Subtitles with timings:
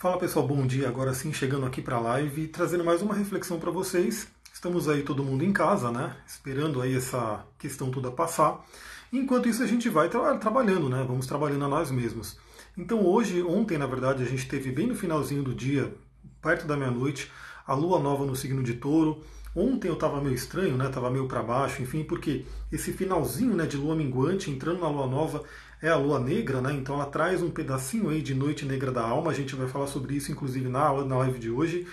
[0.00, 0.88] Fala pessoal, bom dia.
[0.88, 4.28] Agora sim, chegando aqui para a live, trazendo mais uma reflexão para vocês.
[4.50, 6.16] Estamos aí todo mundo em casa, né?
[6.26, 8.64] Esperando aí essa questão toda passar.
[9.12, 11.04] Enquanto isso a gente vai tra trabalhando, né?
[11.06, 12.38] Vamos trabalhando a nós mesmos.
[12.78, 15.94] Então hoje, ontem na verdade, a gente teve bem no finalzinho do dia,
[16.40, 17.30] perto da meia-noite,
[17.66, 19.22] a lua nova no signo de Touro.
[19.54, 20.88] Ontem eu estava meio estranho, né?
[20.88, 25.06] Tava meio para baixo, enfim, porque esse finalzinho, né, de lua minguante entrando na lua
[25.06, 25.42] nova
[25.82, 26.72] é a lua negra, né?
[26.72, 29.30] Então ela traz um pedacinho aí de noite negra da alma.
[29.30, 31.86] A gente vai falar sobre isso, inclusive, na, na live de hoje.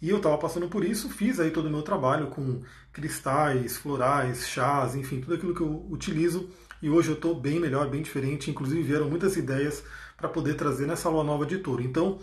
[0.00, 2.60] E eu estava passando por isso, fiz aí todo o meu trabalho com
[2.92, 6.50] cristais, florais, chás, enfim, tudo aquilo que eu utilizo.
[6.82, 8.50] E hoje eu estou bem melhor, bem diferente.
[8.50, 9.82] Inclusive vieram muitas ideias
[10.16, 11.82] para poder trazer nessa lua nova de touro.
[11.82, 12.18] Então,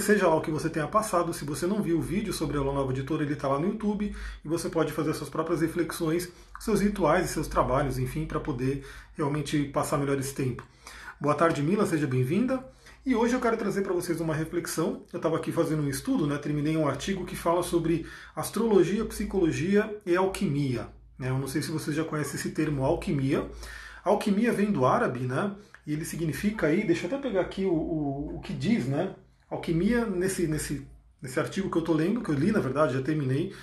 [0.00, 2.60] seja lá o que você tenha passado, se você não viu o vídeo sobre a
[2.60, 6.28] lua nova touro, ele está lá no YouTube e você pode fazer suas próprias reflexões,
[6.60, 8.84] seus rituais e seus trabalhos, enfim, para poder
[9.16, 10.62] realmente passar melhor esse tempo.
[11.20, 12.62] Boa tarde, Mila, seja bem-vinda.
[13.06, 15.04] E hoje eu quero trazer para vocês uma reflexão.
[15.12, 19.98] Eu estava aqui fazendo um estudo, né, terminei um artigo que fala sobre astrologia, psicologia
[20.04, 20.88] e alquimia.
[21.18, 21.30] Né?
[21.30, 23.48] Eu não sei se vocês já conhecem esse termo alquimia.
[24.04, 25.54] alquimia vem do árabe, né?
[25.86, 29.14] E ele significa aí, deixa eu até pegar aqui o, o, o que diz, né?
[29.50, 30.86] Alquimia, nesse, nesse,
[31.22, 33.54] nesse artigo que eu estou lendo, que eu li na verdade, já terminei,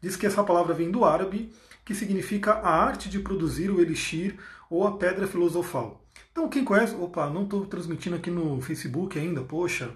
[0.00, 1.52] diz que essa palavra vem do árabe,
[1.84, 4.36] que significa a arte de produzir o elixir
[4.70, 6.02] ou a pedra filosofal.
[6.30, 6.94] Então, quem conhece.
[6.94, 9.90] Opa, não estou transmitindo aqui no Facebook ainda, poxa.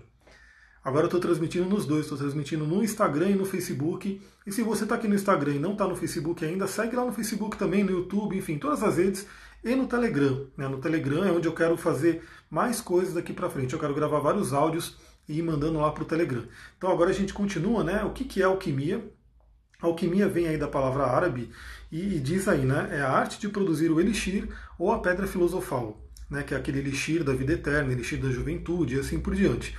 [0.85, 4.21] Agora estou transmitindo nos dois, estou transmitindo no Instagram e no Facebook.
[4.47, 7.05] E se você está aqui no Instagram e não está no Facebook ainda, segue lá
[7.05, 9.27] no Facebook também, no YouTube, enfim, todas as redes
[9.65, 10.47] e no Telegram.
[10.57, 10.69] Né?
[10.69, 13.73] No Telegram é onde eu quero fazer mais coisas daqui para frente.
[13.73, 14.97] Eu quero gravar vários áudios
[15.29, 16.45] e mandando lá para o Telegram.
[16.77, 18.03] Então agora a gente continua, né?
[18.05, 19.05] O que, que é alquimia?
[19.81, 21.51] Alquimia vem aí da palavra árabe
[21.91, 22.89] e, e diz aí, né?
[22.93, 24.49] É a arte de produzir o elixir
[24.79, 26.01] ou a pedra filosofal,
[26.31, 26.43] né?
[26.43, 29.77] Que é aquele elixir da vida eterna, elixir da juventude e assim por diante.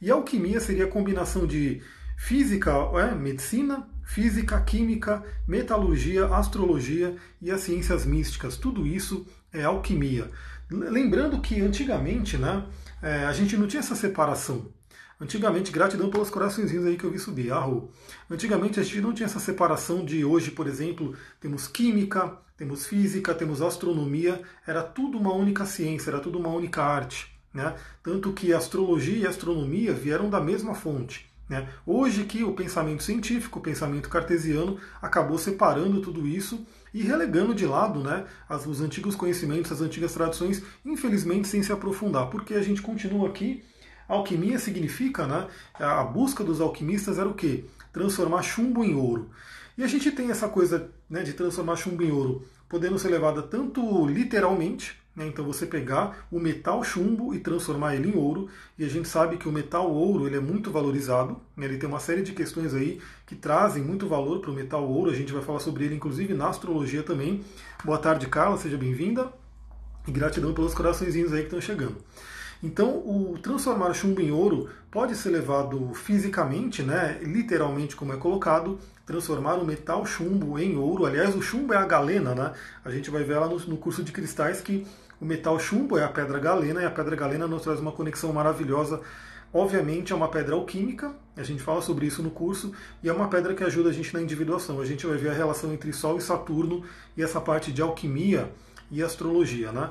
[0.00, 1.82] E alquimia seria a combinação de
[2.16, 8.56] física, é, medicina, física, química, metalurgia, astrologia e as ciências místicas.
[8.56, 10.30] Tudo isso é alquimia.
[10.70, 12.66] Lembrando que antigamente, né?
[13.02, 14.72] É, a gente não tinha essa separação.
[15.20, 17.92] Antigamente, gratidão pelos coraçõezinhos aí que eu vi subir, arro.
[18.30, 23.34] Antigamente a gente não tinha essa separação de hoje, por exemplo, temos química, temos física,
[23.34, 27.30] temos astronomia, era tudo uma única ciência, era tudo uma única arte.
[27.52, 27.74] Né?
[28.02, 31.30] Tanto que astrologia e astronomia vieram da mesma fonte.
[31.50, 31.68] Né?
[31.84, 36.64] Hoje que o pensamento científico, o pensamento cartesiano, acabou separando tudo isso
[36.94, 38.24] e relegando de lado né,
[38.66, 43.62] os antigos conhecimentos, as antigas tradições, infelizmente sem se aprofundar, porque a gente continua aqui
[44.10, 45.46] Alquimia significa, né?
[45.74, 47.64] A busca dos alquimistas era o quê?
[47.92, 49.30] Transformar chumbo em ouro.
[49.78, 53.40] E a gente tem essa coisa né, de transformar chumbo em ouro, podendo ser levada
[53.40, 58.48] tanto literalmente, né, então você pegar o metal chumbo e transformar ele em ouro,
[58.78, 61.88] e a gente sabe que o metal ouro ele é muito valorizado, né, ele tem
[61.88, 65.32] uma série de questões aí que trazem muito valor para o metal ouro, a gente
[65.32, 67.42] vai falar sobre ele inclusive na astrologia também.
[67.84, 69.32] Boa tarde, Carla, seja bem-vinda,
[70.06, 71.96] e gratidão pelos coraçõezinhos aí que estão chegando.
[72.62, 78.78] Então, o transformar chumbo em ouro pode ser levado fisicamente, né, literalmente como é colocado,
[79.06, 81.06] transformar o metal chumbo em ouro.
[81.06, 82.52] Aliás, o chumbo é a galena, né?
[82.84, 84.86] A gente vai ver lá no, no curso de cristais que
[85.20, 88.32] o metal chumbo é a pedra galena e a pedra galena nos traz uma conexão
[88.32, 89.00] maravilhosa.
[89.52, 92.72] Obviamente é uma pedra alquímica, a gente fala sobre isso no curso,
[93.02, 94.80] e é uma pedra que ajuda a gente na individuação.
[94.80, 96.84] A gente vai ver a relação entre Sol e Saturno
[97.16, 98.48] e essa parte de alquimia
[98.92, 99.90] e astrologia, né?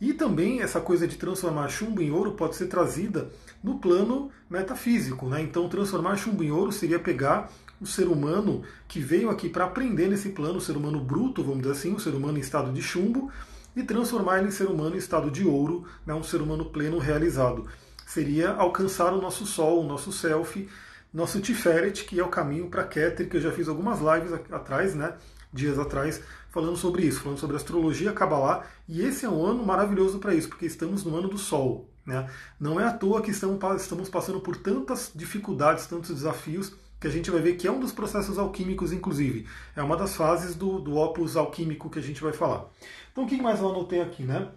[0.00, 3.30] E também essa coisa de transformar chumbo em ouro pode ser trazida
[3.62, 5.28] no plano metafísico.
[5.28, 5.42] Né?
[5.42, 10.08] Então, transformar chumbo em ouro seria pegar o ser humano que veio aqui para aprender
[10.08, 12.80] nesse plano, o ser humano bruto, vamos dizer assim, o ser humano em estado de
[12.80, 13.30] chumbo,
[13.76, 16.14] e transformar ele em ser humano em estado de ouro, né?
[16.14, 17.66] um ser humano pleno realizado.
[18.06, 20.66] Seria alcançar o nosso sol, o nosso self,
[21.12, 24.94] nosso Tiferet, que é o caminho para Keter, que eu já fiz algumas lives atrás,
[24.94, 25.14] né?
[25.52, 30.18] dias atrás, falando sobre isso, falando sobre astrologia, Kabbalah, e esse é um ano maravilhoso
[30.18, 31.88] para isso, porque estamos no ano do Sol.
[32.04, 32.28] Né?
[32.58, 37.30] Não é à toa que estamos, passando por tantas dificuldades, tantos desafios, que a gente
[37.30, 39.46] vai ver que é um dos processos alquímicos, inclusive.
[39.74, 42.66] É uma das fases do, do opus alquímico que a gente vai falar.
[43.10, 44.48] Então, o que mais eu anotei aqui, né?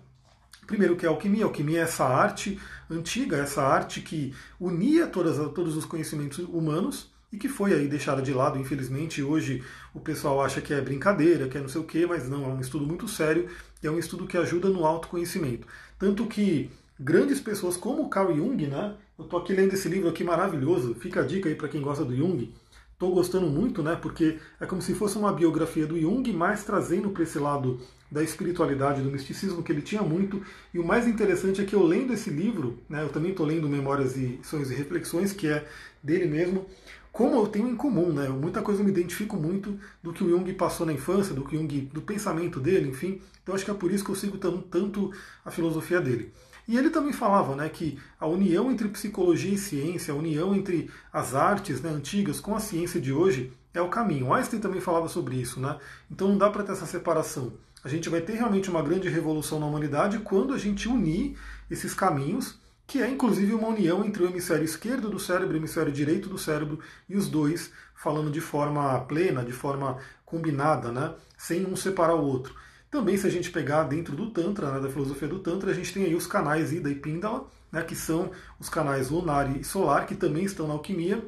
[0.67, 1.45] Primeiro, que é a alquimia.
[1.45, 7.12] A alquimia é essa arte antiga, essa arte que unia todas, todos os conhecimentos humanos,
[7.33, 9.23] e que foi aí deixada de lado, infelizmente.
[9.23, 12.45] Hoje o pessoal acha que é brincadeira, que é não sei o quê, mas não,
[12.45, 13.49] é um estudo muito sério
[13.81, 15.67] e é um estudo que ajuda no autoconhecimento.
[15.97, 16.69] Tanto que
[16.99, 18.95] grandes pessoas como Carl Jung, né?
[19.17, 22.05] Eu estou aqui lendo esse livro aqui maravilhoso, fica a dica aí para quem gosta
[22.05, 22.53] do Jung.
[22.91, 23.97] Estou gostando muito, né?
[23.99, 27.81] Porque é como se fosse uma biografia do Jung, mas trazendo para esse lado
[28.11, 30.39] da espiritualidade, do misticismo que ele tinha muito.
[30.71, 33.01] E o mais interessante é que eu lendo esse livro, né?
[33.01, 35.67] Eu também estou lendo Memórias e Sonhos e Reflexões, que é
[36.03, 36.67] dele mesmo.
[37.13, 38.27] Como eu tenho em comum, né?
[38.27, 41.55] Muita coisa eu me identifico muito do que o Jung passou na infância, do que
[41.55, 43.21] Jung, do pensamento dele, enfim.
[43.43, 45.13] Então acho que é por isso que eu sigo tanto
[45.45, 46.33] a filosofia dele.
[46.67, 50.89] E ele também falava né, que a união entre psicologia e ciência, a união entre
[51.11, 54.33] as artes né, antigas com a ciência de hoje é o caminho.
[54.33, 55.77] Einstein também falava sobre isso, né?
[56.09, 57.53] Então não dá para ter essa separação.
[57.83, 61.37] A gente vai ter realmente uma grande revolução na humanidade quando a gente unir
[61.69, 62.57] esses caminhos,
[62.93, 66.29] que é inclusive uma união entre o hemisfério esquerdo do cérebro e o hemisfério direito
[66.29, 66.77] do cérebro,
[67.09, 71.15] e os dois falando de forma plena, de forma combinada, né?
[71.35, 72.53] sem um separar o outro.
[72.91, 75.91] Também, se a gente pegar dentro do Tantra, né, da filosofia do Tantra, a gente
[75.91, 78.29] tem aí os canais Ida e Pindala, né, que são
[78.59, 81.19] os canais lunar e solar, que também estão na alquimia.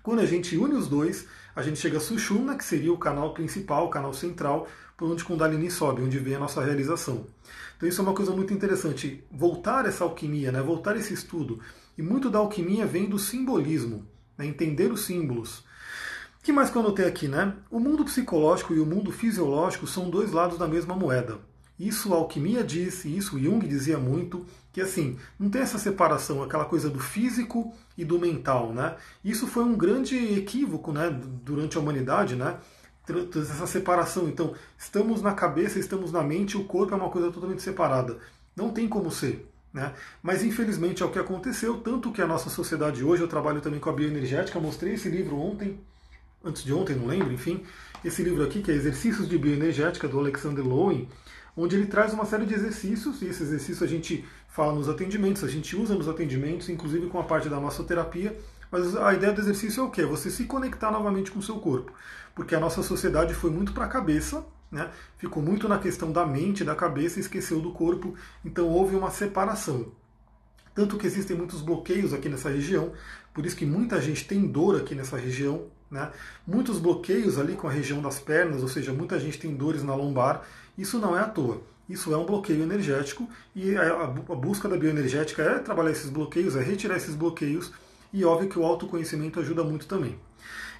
[0.00, 1.26] Quando a gente une os dois,
[1.56, 5.24] a gente chega a Sushumna, que seria o canal principal, o canal central, por onde
[5.24, 7.26] Kundalini sobe, onde vem a nossa realização.
[7.76, 11.60] Então isso é uma coisa muito interessante, voltar essa alquimia, né, voltar esse estudo.
[11.96, 14.06] E muito da alquimia vem do simbolismo,
[14.36, 15.64] né, entender os símbolos
[16.44, 17.54] que mais que eu anotei aqui, né?
[17.70, 21.38] O mundo psicológico e o mundo fisiológico são dois lados da mesma moeda.
[21.80, 26.42] Isso a alquimia diz, e isso Jung dizia muito, que assim, não tem essa separação,
[26.42, 28.94] aquela coisa do físico e do mental, né?
[29.24, 32.58] Isso foi um grande equívoco, né, durante a humanidade, né?
[33.08, 34.28] Essa separação.
[34.28, 38.18] Então, estamos na cabeça, estamos na mente, o corpo é uma coisa totalmente separada.
[38.56, 39.46] Não tem como ser.
[39.74, 39.92] Né?
[40.22, 43.80] Mas infelizmente é o que aconteceu, tanto que a nossa sociedade hoje, eu trabalho também
[43.80, 45.80] com a bioenergética, mostrei esse livro ontem,
[46.44, 47.64] antes de ontem, não lembro, enfim,
[48.04, 51.08] esse livro aqui, que é Exercícios de Bioenergética, do Alexander Lowen,
[51.56, 55.42] onde ele traz uma série de exercícios, e esses exercícios a gente fala nos atendimentos,
[55.42, 58.38] a gente usa nos atendimentos, inclusive com a parte da massoterapia,
[58.70, 60.04] mas a ideia do exercício é o quê?
[60.04, 61.92] Você se conectar novamente com o seu corpo,
[62.34, 64.90] porque a nossa sociedade foi muito para a cabeça, né?
[65.16, 68.14] ficou muito na questão da mente, da cabeça, esqueceu do corpo,
[68.44, 69.92] então houve uma separação.
[70.74, 72.92] Tanto que existem muitos bloqueios aqui nessa região,
[73.32, 76.10] por isso que muita gente tem dor aqui nessa região, né?
[76.44, 79.94] Muitos bloqueios ali com a região das pernas, ou seja, muita gente tem dores na
[79.94, 80.42] lombar.
[80.76, 81.62] Isso não é à toa.
[81.88, 86.62] Isso é um bloqueio energético e a, busca da bioenergética é trabalhar esses bloqueios, é
[86.62, 87.72] retirar esses bloqueios
[88.14, 90.16] e óbvio que o autoconhecimento ajuda muito também.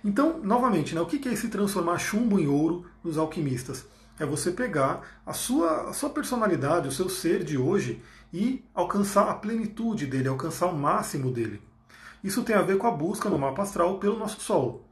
[0.04, 3.84] Então, novamente, né, o que é esse transformar chumbo em ouro nos alquimistas?
[4.20, 8.00] É você pegar a sua, a sua personalidade, o seu ser de hoje
[8.32, 11.60] e alcançar a plenitude dele, alcançar o máximo dele.
[12.22, 14.84] Isso tem a ver com a busca no mapa astral pelo nosso Sol.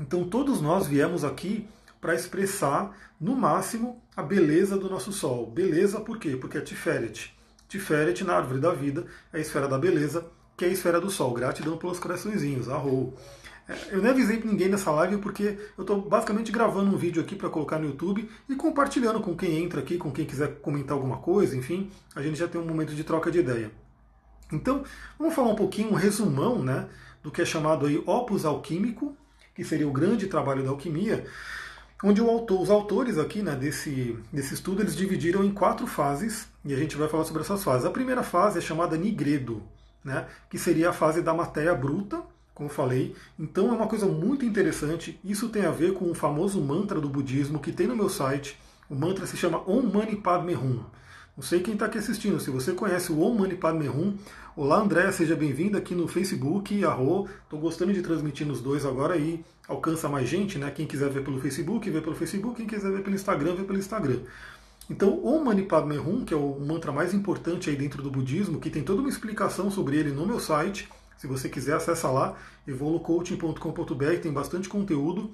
[0.00, 1.68] Então todos nós viemos aqui
[2.00, 5.48] para expressar no máximo a beleza do nosso Sol.
[5.48, 6.36] Beleza por quê?
[6.36, 7.32] Porque é Tiferet.
[7.68, 10.26] Tiferet na árvore da vida é a esfera da beleza,
[10.56, 11.32] que é a esfera do Sol.
[11.32, 13.16] Gratidão pelos coraçõezinhos, arrou.
[13.68, 17.22] É, eu nem avisei para ninguém nessa live porque eu estou basicamente gravando um vídeo
[17.22, 20.94] aqui para colocar no YouTube e compartilhando com quem entra aqui, com quem quiser comentar
[20.94, 23.70] alguma coisa, enfim, a gente já tem um momento de troca de ideia.
[24.52, 24.84] Então,
[25.18, 26.86] vamos falar um pouquinho, um resumão, né,
[27.22, 29.16] do que é chamado aí opus alquímico,
[29.54, 31.24] que seria o grande trabalho da alquimia,
[32.04, 36.74] onde autor, os autores aqui né, desse, desse estudo eles dividiram em quatro fases, e
[36.74, 37.86] a gente vai falar sobre essas fases.
[37.86, 39.62] A primeira fase é chamada nigredo,
[40.04, 42.22] né, que seria a fase da matéria bruta,
[42.54, 43.16] como falei.
[43.38, 45.18] Então é uma coisa muito interessante.
[45.24, 48.60] Isso tem a ver com o famoso mantra do budismo que tem no meu site.
[48.88, 50.84] O mantra se chama Om Mani Padme Hum.
[51.36, 52.38] Não sei quem está aqui assistindo.
[52.38, 54.16] Se você conhece o Om Mani Padme Hum,
[54.56, 57.28] olá André, seja bem-vindo aqui no Facebook, Arro.
[57.42, 60.70] Estou gostando de transmitir nos dois agora e alcança mais gente, né?
[60.70, 62.58] Quem quiser ver pelo Facebook, vê pelo Facebook.
[62.58, 64.20] Quem quiser ver pelo Instagram, vê pelo Instagram.
[64.88, 68.60] Então, Om Mani Padme Hum, que é o mantra mais importante aí dentro do budismo,
[68.60, 70.88] que tem toda uma explicação sobre ele no meu site.
[71.18, 75.32] Se você quiser, acessa lá, evolucoaching.com.br, tem bastante conteúdo.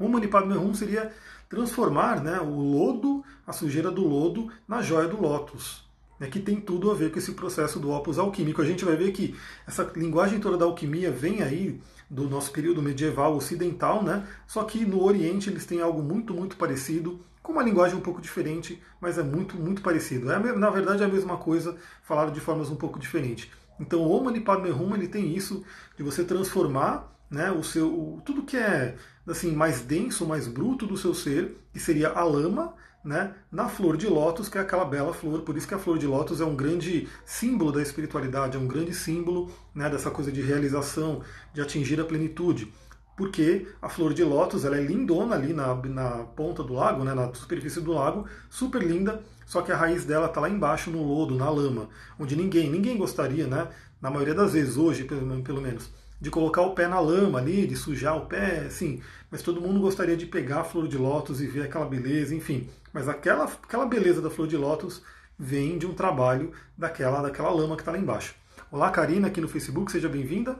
[0.00, 1.12] Om Mani Padme Hum seria
[1.48, 5.88] transformar né, o lodo, a sujeira do lodo, na joia do lótus.
[6.18, 8.62] Né, que tem tudo a ver com esse processo do opus alquímico.
[8.62, 9.34] A gente vai ver que
[9.66, 14.26] essa linguagem toda da alquimia vem aí do nosso período medieval ocidental, né?
[14.46, 18.20] Só que no Oriente eles têm algo muito, muito parecido, com uma linguagem um pouco
[18.20, 20.30] diferente, mas é muito, muito parecido.
[20.30, 23.48] É, na verdade é a mesma coisa, falado de formas um pouco diferentes.
[23.78, 25.64] Então o Mani Padme Hum ele tem isso
[25.96, 28.96] de você transformar né, o seu, o, tudo que é
[29.26, 32.74] assim mais denso, mais bruto do seu ser, que seria a lama,
[33.04, 35.40] né, na flor de lótus, que é aquela bela flor.
[35.42, 38.66] Por isso que a flor de lótus é um grande símbolo da espiritualidade, é um
[38.66, 41.22] grande símbolo né, dessa coisa de realização,
[41.52, 42.72] de atingir a plenitude.
[43.16, 47.14] Porque a flor de lótus ela é lindona ali na, na ponta do lago, né,
[47.14, 51.02] na superfície do lago, super linda, só que a raiz dela está lá embaixo no
[51.02, 53.68] lodo, na lama, onde ninguém, ninguém gostaria, né,
[54.00, 57.66] na maioria das vezes, hoje pelo, pelo menos, de colocar o pé na lama ali,
[57.66, 59.00] de sujar o pé, assim,
[59.30, 62.68] mas todo mundo gostaria de pegar a flor de lótus e ver aquela beleza, enfim.
[62.92, 65.02] Mas aquela, aquela beleza da flor de lótus
[65.38, 68.34] vem de um trabalho daquela, daquela lama que está lá embaixo.
[68.70, 70.58] Olá, Karina, aqui no Facebook, seja bem-vinda.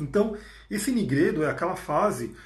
[0.00, 0.36] Então,
[0.70, 2.36] esse nigredo é aquela fase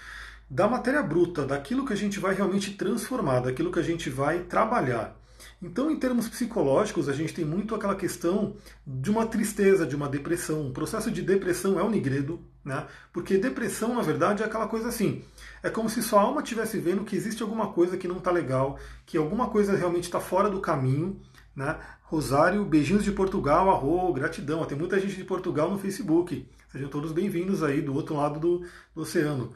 [0.49, 4.41] da matéria bruta, daquilo que a gente vai realmente transformar, daquilo que a gente vai
[4.41, 5.15] trabalhar.
[5.62, 10.09] Então, em termos psicológicos, a gente tem muito aquela questão de uma tristeza, de uma
[10.09, 10.66] depressão.
[10.66, 12.85] O processo de depressão é o nigredo, né?
[13.12, 15.23] Porque depressão, na verdade, é aquela coisa assim.
[15.62, 18.76] É como se sua alma estivesse vendo que existe alguma coisa que não está legal,
[19.07, 21.21] que alguma coisa realmente está fora do caminho,
[21.54, 21.78] né?
[22.02, 24.64] Rosário, beijinhos de Portugal, arro, gratidão.
[24.64, 26.45] Tem muita gente de Portugal no Facebook.
[26.73, 29.52] Sejam todos bem-vindos aí do outro lado do, do oceano.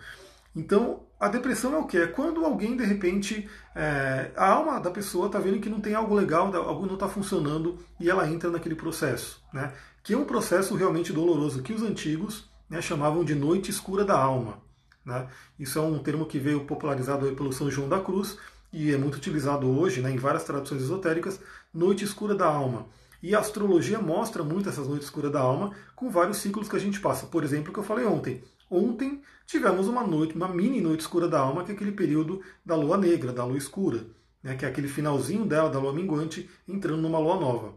[0.54, 1.96] Então, a depressão é o que?
[1.96, 5.94] É quando alguém, de repente, é, a alma da pessoa está vendo que não tem
[5.94, 9.72] algo legal, algo não está funcionando e ela entra naquele processo, né?
[10.02, 14.16] que é um processo realmente doloroso, que os antigos né, chamavam de noite escura da
[14.16, 14.58] alma.
[15.04, 15.26] Né?
[15.58, 18.36] Isso é um termo que veio popularizado pelo São João da Cruz
[18.70, 21.40] e é muito utilizado hoje né, em várias traduções esotéricas,
[21.72, 22.86] noite escura da alma.
[23.22, 26.80] E a astrologia mostra muito essas noites escuras da alma com vários ciclos que a
[26.80, 27.26] gente passa.
[27.26, 31.28] Por exemplo, o que eu falei ontem, Ontem tivemos uma noite, uma mini noite escura
[31.28, 34.06] da alma, que é aquele período da lua negra, da lua escura,
[34.42, 37.74] né, que é aquele finalzinho dela, da lua minguante, entrando numa lua nova.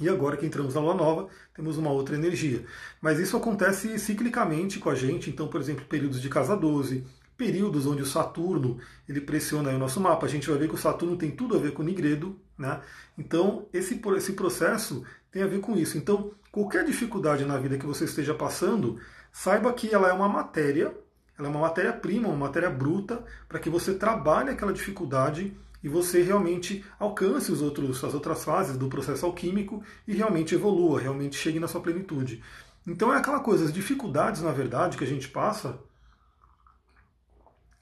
[0.00, 2.64] E agora que entramos na lua nova, temos uma outra energia.
[3.00, 7.04] Mas isso acontece ciclicamente com a gente, então, por exemplo, períodos de casa 12,
[7.36, 8.78] períodos onde o Saturno
[9.08, 10.26] ele pressiona o nosso mapa.
[10.26, 12.80] A gente vai ver que o Saturno tem tudo a ver com o Nigredo, né?
[13.18, 15.98] Então, esse, esse processo tem a ver com isso.
[15.98, 18.98] Então, qualquer dificuldade na vida que você esteja passando,
[19.32, 20.94] saiba que ela é uma matéria,
[21.38, 26.22] ela é uma matéria-prima, uma matéria bruta, para que você trabalhe aquela dificuldade e você
[26.22, 31.58] realmente alcance os outros, as outras fases do processo alquímico e realmente evolua, realmente chegue
[31.58, 32.42] na sua plenitude.
[32.86, 35.78] Então é aquela coisa, as dificuldades, na verdade, que a gente passa,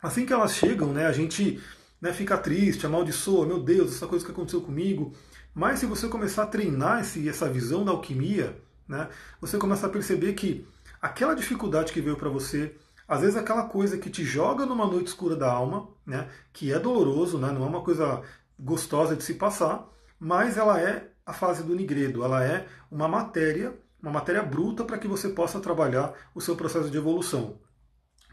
[0.00, 1.60] assim que elas chegam, né, a gente
[2.00, 5.12] né, fica triste, amaldiçoa, meu Deus, essa coisa que aconteceu comigo.
[5.54, 8.56] Mas se você começar a treinar esse, essa visão da alquimia,
[8.88, 9.08] né,
[9.40, 10.66] você começa a perceber que
[11.00, 12.74] aquela dificuldade que veio para você,
[13.08, 16.78] às vezes aquela coisa que te joga numa noite escura da alma, né, que é
[16.78, 18.22] doloroso, né, não é uma coisa
[18.58, 19.88] gostosa de se passar,
[20.18, 24.98] mas ela é a fase do nigredo, ela é uma matéria, uma matéria bruta para
[24.98, 27.58] que você possa trabalhar o seu processo de evolução.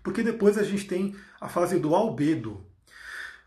[0.04, 2.66] Porque depois a gente tem a fase do albedo.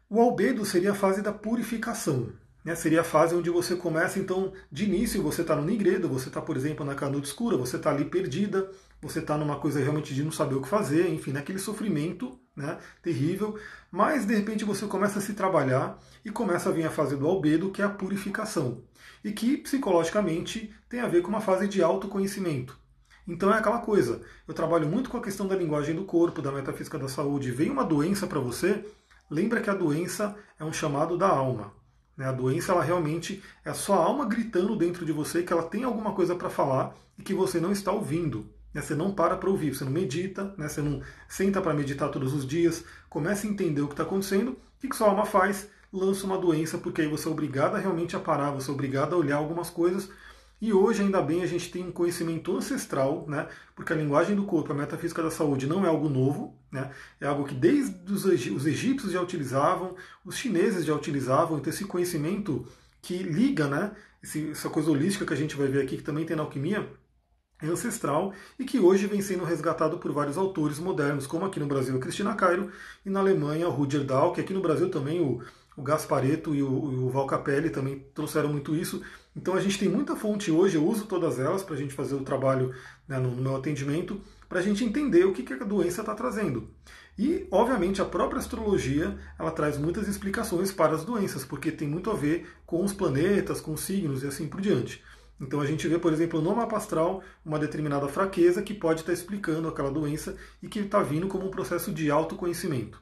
[0.08, 2.32] O albedo seria a fase da purificação.
[2.62, 6.28] Né, seria a fase onde você começa, então, de início, você está no nigredo, você
[6.28, 8.70] está, por exemplo, na canuta escura, você está ali perdida,
[9.02, 12.78] você está numa coisa realmente de não saber o que fazer, enfim, naquele sofrimento né,
[13.02, 13.58] terrível,
[13.90, 17.26] mas de repente você começa a se trabalhar e começa a vir a fase do
[17.26, 18.82] albedo, que é a purificação,
[19.24, 22.78] e que psicologicamente tem a ver com uma fase de autoconhecimento.
[23.26, 26.50] Então é aquela coisa, eu trabalho muito com a questão da linguagem do corpo, da
[26.50, 27.50] metafísica da saúde.
[27.50, 28.84] Vem uma doença para você,
[29.30, 31.72] lembra que a doença é um chamado da alma.
[32.16, 32.26] Né?
[32.26, 35.84] A doença ela realmente é a sua alma gritando dentro de você que ela tem
[35.84, 38.52] alguma coisa para falar e que você não está ouvindo.
[38.72, 38.80] Né?
[38.80, 40.68] Você não para para ouvir, você não medita, né?
[40.68, 44.52] você não senta para meditar todos os dias, começa a entender o que está acontecendo.
[44.52, 45.68] O que, que sua alma faz?
[45.92, 49.14] Lança uma doença, porque aí você é obrigado a realmente a parar, você é obrigado
[49.14, 50.08] a olhar algumas coisas.
[50.60, 53.48] E hoje, ainda bem, a gente tem um conhecimento ancestral, né?
[53.74, 56.90] porque a linguagem do corpo, a metafísica da saúde, não é algo novo, né?
[57.18, 61.86] é algo que desde os, os egípcios já utilizavam, os chineses já utilizavam, então esse
[61.86, 62.66] conhecimento
[63.00, 63.92] que liga né?
[64.22, 66.86] Essa coisa holística que a gente vai ver aqui, que também tem na alquimia,
[67.68, 71.96] ancestral e que hoje vem sendo resgatado por vários autores modernos, como aqui no Brasil
[71.96, 72.70] a Cristina Cairo
[73.04, 75.42] e na Alemanha o Rudyard Dahl, que aqui no Brasil também o,
[75.76, 79.02] o Gaspareto e o, o Val Capelli também trouxeram muito isso.
[79.34, 82.14] Então a gente tem muita fonte hoje, eu uso todas elas para a gente fazer
[82.14, 82.74] o trabalho
[83.06, 86.14] né, no, no meu atendimento, para a gente entender o que, que a doença está
[86.14, 86.68] trazendo.
[87.18, 92.10] E, obviamente, a própria astrologia ela traz muitas explicações para as doenças, porque tem muito
[92.10, 95.02] a ver com os planetas, com os signos e assim por diante.
[95.40, 99.12] Então a gente vê, por exemplo, no mapa astral uma determinada fraqueza que pode estar
[99.12, 103.00] explicando aquela doença e que está vindo como um processo de autoconhecimento.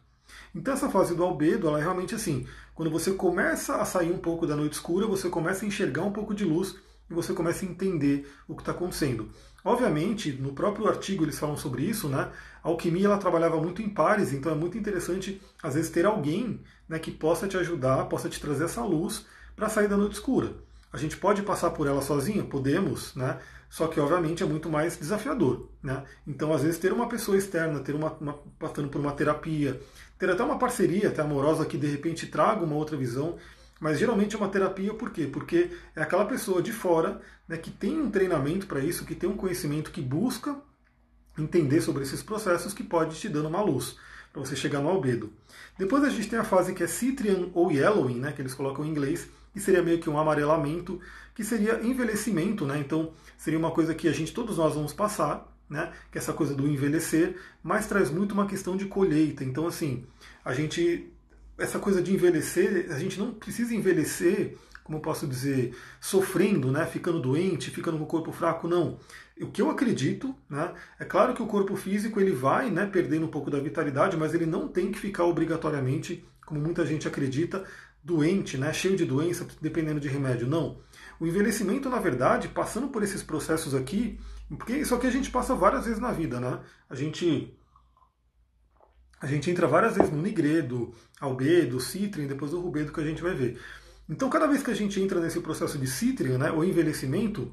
[0.55, 4.19] Então essa fase do albedo, ela é realmente assim, quando você começa a sair um
[4.19, 6.77] pouco da noite escura, você começa a enxergar um pouco de luz
[7.11, 9.29] e você começa a entender o que está acontecendo.
[9.65, 12.31] Obviamente, no próprio artigo eles falam sobre isso, né?
[12.63, 16.61] A alquimia ela trabalhava muito em pares, então é muito interessante às vezes ter alguém
[16.89, 19.27] né, que possa te ajudar, possa te trazer essa luz
[19.57, 20.55] para sair da noite escura.
[20.93, 22.47] A gente pode passar por ela sozinho?
[22.47, 23.39] Podemos, né?
[23.69, 25.69] Só que, obviamente, é muito mais desafiador.
[25.83, 26.03] Né?
[26.27, 29.79] Então, às vezes, ter uma pessoa externa, ter uma, uma, passando por uma terapia,
[30.19, 33.37] ter até uma parceria até amorosa que de repente traga uma outra visão,
[33.79, 35.27] mas geralmente é uma terapia por quê?
[35.27, 39.29] Porque é aquela pessoa de fora né, que tem um treinamento para isso, que tem
[39.29, 40.57] um conhecimento, que busca
[41.39, 43.97] entender sobre esses processos que pode te dando uma luz
[44.33, 45.33] para você chegar no albedo.
[45.79, 48.85] Depois a gente tem a fase que é citrian ou yellowing, né, que eles colocam
[48.85, 51.01] em inglês, que seria meio que um amarelamento,
[51.35, 52.79] que seria envelhecimento, né?
[52.79, 55.93] Então seria uma coisa que a gente todos nós vamos passar, né?
[56.13, 59.43] Que é essa coisa do envelhecer, mas traz muito uma questão de colheita.
[59.43, 60.07] Então assim,
[60.45, 61.13] a gente
[61.59, 66.87] essa coisa de envelhecer, a gente não precisa envelhecer, como eu posso dizer, sofrendo, né?
[66.87, 69.01] Ficando doente, ficando com o corpo fraco, não.
[69.41, 70.73] O que eu acredito, né?
[71.01, 74.35] É claro que o corpo físico ele vai, né, perdendo um pouco da vitalidade, mas
[74.35, 77.65] ele não tem que ficar obrigatoriamente, como muita gente acredita,
[78.03, 80.47] doente, né, cheio de doença, dependendo de remédio.
[80.47, 80.81] Não.
[81.21, 84.19] O envelhecimento, na verdade, passando por esses processos aqui,
[84.57, 86.61] porque isso aqui a gente passa várias vezes na vida, né?
[86.89, 87.55] A gente
[89.21, 93.21] a gente entra várias vezes no nigredo, albedo, citrin, depois do rubedo que a gente
[93.21, 93.61] vai ver.
[94.09, 97.53] Então, cada vez que a gente entra nesse processo de citrin, né, o envelhecimento,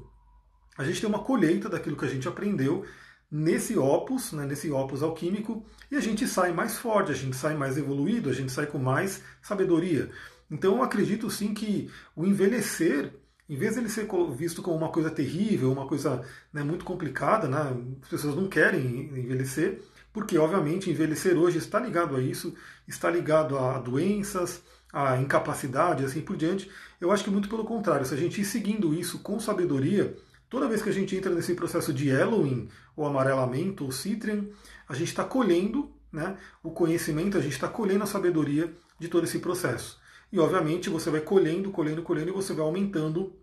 [0.78, 2.84] a gente tem uma colheita daquilo que a gente aprendeu
[3.30, 7.56] nesse opus, né, nesse opus alquímico, e a gente sai mais forte, a gente sai
[7.56, 10.08] mais evoluído, a gente sai com mais sabedoria.
[10.50, 13.12] Então eu acredito sim que o envelhecer,
[13.48, 16.22] em vez de ele ser visto como uma coisa terrível, uma coisa
[16.52, 22.16] né, muito complicada, né, as pessoas não querem envelhecer, porque obviamente envelhecer hoje está ligado
[22.16, 22.54] a isso,
[22.86, 24.62] está ligado a doenças,
[24.92, 26.70] a incapacidade, assim por diante.
[27.00, 30.16] Eu acho que muito pelo contrário, se a gente ir seguindo isso com sabedoria,
[30.48, 34.46] toda vez que a gente entra nesse processo de Halloween, ou amarelamento, ou Citrian,
[34.88, 39.24] a gente está colhendo né, o conhecimento, a gente está colhendo a sabedoria de todo
[39.24, 40.00] esse processo.
[40.32, 43.34] E obviamente você vai colhendo, colhendo, colhendo e você vai aumentando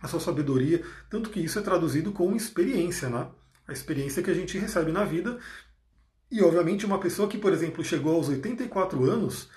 [0.00, 3.28] a sua sabedoria, tanto que isso é traduzido como experiência, né?
[3.66, 5.38] A experiência que a gente recebe na vida.
[6.30, 9.48] E obviamente uma pessoa que, por exemplo, chegou aos 84 anos,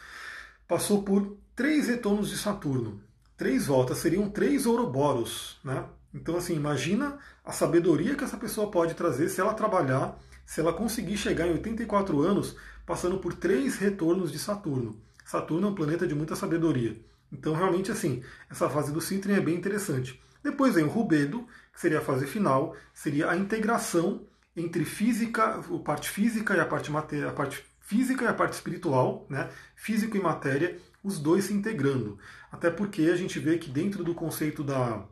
[0.68, 3.02] passou por três retornos de Saturno.
[3.38, 5.86] Três voltas, seriam três Ouroboros, né?
[6.14, 10.74] Então, assim, imagina a sabedoria que essa pessoa pode trazer se ela trabalhar, se ela
[10.74, 15.00] conseguir chegar em 84 anos passando por três retornos de Saturno.
[15.32, 17.00] Saturno é um planeta de muita sabedoria.
[17.32, 20.22] Então, realmente, assim, essa fase do Citrin é bem interessante.
[20.44, 25.80] Depois vem o Rubedo, que seria a fase final, seria a integração entre física, a
[25.80, 29.50] parte física e a parte matéria, a parte física e a parte espiritual, né?
[29.74, 32.20] Físico e matéria, os dois se integrando.
[32.52, 35.06] Até porque a gente vê que dentro do conceito da,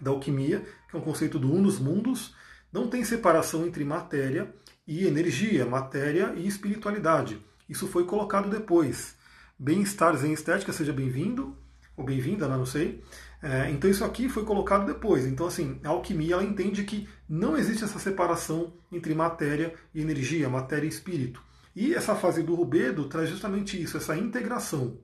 [0.00, 2.36] da alquimia, que é um conceito do unus mundos,
[2.72, 4.54] não tem separação entre matéria
[4.86, 7.44] e energia, matéria e espiritualidade.
[7.68, 9.18] Isso foi colocado depois.
[9.62, 11.54] Bem-estar Zen Estética, seja bem-vindo,
[11.94, 12.56] ou bem-vinda, né?
[12.56, 13.04] não sei.
[13.42, 15.26] É, então isso aqui foi colocado depois.
[15.26, 20.48] Então assim, a alquimia ela entende que não existe essa separação entre matéria e energia,
[20.48, 21.42] matéria e espírito.
[21.76, 24.96] E essa fase do rubedo traz justamente isso, essa integração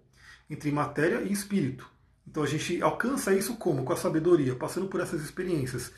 [0.48, 1.86] entre matéria e espírito.
[2.26, 3.84] Então a gente alcança isso como?
[3.84, 5.92] Com a sabedoria, passando por essas experiências.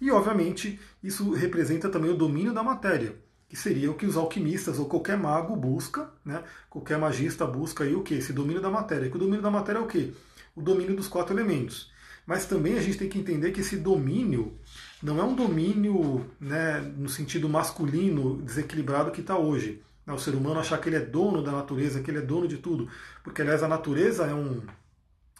[0.00, 3.16] E obviamente isso representa também o domínio da matéria
[3.48, 6.44] que seria o que os alquimistas ou qualquer mago busca, né?
[6.68, 8.14] qualquer magista busca aí o que?
[8.14, 9.08] Esse domínio da matéria.
[9.08, 10.14] Que o domínio da matéria é o que?
[10.54, 11.90] O domínio dos quatro elementos.
[12.26, 14.58] Mas também a gente tem que entender que esse domínio
[15.02, 19.82] não é um domínio né, no sentido masculino desequilibrado que está hoje.
[20.04, 20.12] Né?
[20.12, 22.58] O ser humano achar que ele é dono da natureza, que ele é dono de
[22.58, 22.86] tudo.
[23.24, 24.60] Porque, aliás, a natureza é, um,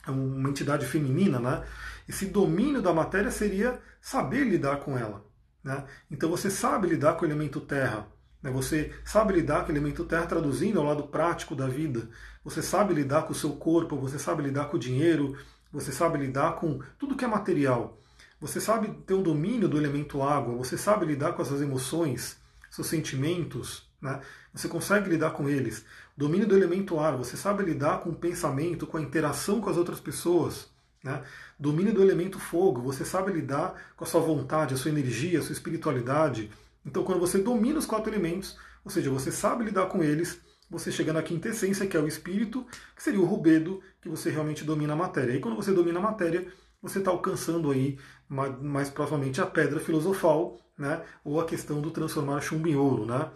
[0.07, 1.63] é uma entidade feminina, né?
[2.09, 5.28] Esse domínio da matéria seria saber lidar com ela.
[5.69, 5.85] Né?
[6.11, 8.09] Então você sabe lidar com o elemento terra.
[8.43, 8.51] Né?
[8.51, 12.09] Você sabe lidar com o elemento terra traduzindo ao lado prático da vida.
[12.43, 15.37] Você sabe lidar com o seu corpo, você sabe lidar com o dinheiro,
[15.71, 18.01] você sabe lidar com tudo que é material.
[18.41, 22.39] Você sabe ter um domínio do elemento água, você sabe lidar com as suas emoções,
[22.71, 24.23] seus sentimentos, né?
[24.55, 25.85] você consegue lidar com eles.
[26.17, 29.77] Domínio do elemento ar, você sabe lidar com o pensamento, com a interação com as
[29.77, 30.71] outras pessoas.
[31.03, 31.23] Né?
[31.59, 35.43] Domínio do elemento fogo, você sabe lidar com a sua vontade, a sua energia, a
[35.43, 36.51] sua espiritualidade.
[36.85, 40.93] Então, quando você domina os quatro elementos, ou seja, você sabe lidar com eles, você
[40.93, 44.65] chega na quinta essência, que é o espírito, que seria o rubedo, que você realmente
[44.65, 45.35] domina a matéria.
[45.35, 46.47] E quando você domina a matéria,
[46.83, 51.03] você está alcançando aí mais, mais provavelmente a pedra filosofal, né?
[51.25, 53.07] ou a questão do transformar chumbo em ouro.
[53.07, 53.31] Né?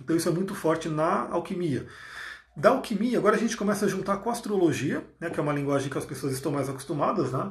[0.00, 1.86] Então isso é muito forte na alquimia.
[2.54, 5.54] Da alquimia, agora a gente começa a juntar com a astrologia, né, que é uma
[5.54, 7.50] linguagem que as pessoas estão mais acostumadas, né?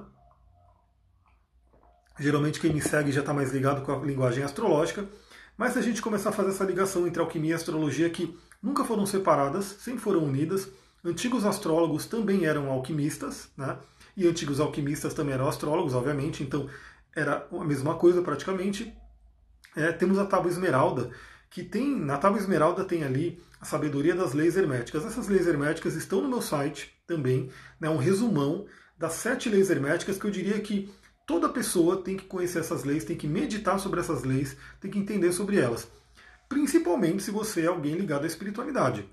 [2.20, 5.08] Geralmente quem me segue já está mais ligado com a linguagem astrológica,
[5.58, 9.06] mas a gente começar a fazer essa ligação entre alquimia e astrologia que nunca foram
[9.08, 10.70] separadas, sempre foram unidas.
[11.04, 13.80] Antigos astrólogos também eram alquimistas, né?
[14.16, 16.70] E antigos alquimistas também eram astrólogos, obviamente, então
[17.16, 18.94] era a mesma coisa praticamente.
[19.76, 21.10] É, temos a tábua esmeralda,
[21.50, 25.06] que tem, na tábua esmeralda tem ali a sabedoria das leis herméticas.
[25.06, 28.65] Essas leis herméticas estão no meu site também, né, um resumão
[28.97, 30.91] das sete leis herméticas que eu diria que
[31.32, 35.00] Toda pessoa tem que conhecer essas leis, tem que meditar sobre essas leis, tem que
[35.00, 35.88] entender sobre elas.
[36.50, 39.08] Principalmente se você é alguém ligado à espiritualidade.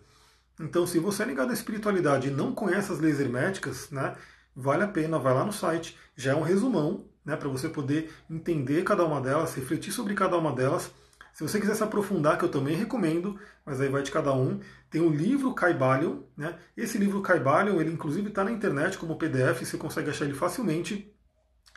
[0.58, 4.16] Então, se você é ligado à espiritualidade e não conhece as leis herméticas, né,
[4.56, 8.12] vale a pena, vai lá no site, já é um resumão, né, para você poder
[8.28, 10.90] entender cada uma delas, refletir sobre cada uma delas.
[11.38, 14.58] Se você quiser se aprofundar, que eu também recomendo, mas aí vai de cada um,
[14.90, 16.58] tem o livro Caibalion, né?
[16.76, 21.14] Esse livro Caibalion, ele inclusive está na internet como PDF, você consegue achar ele facilmente.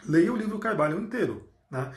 [0.04, 1.92] Leia o livro Caibalion inteiro, né?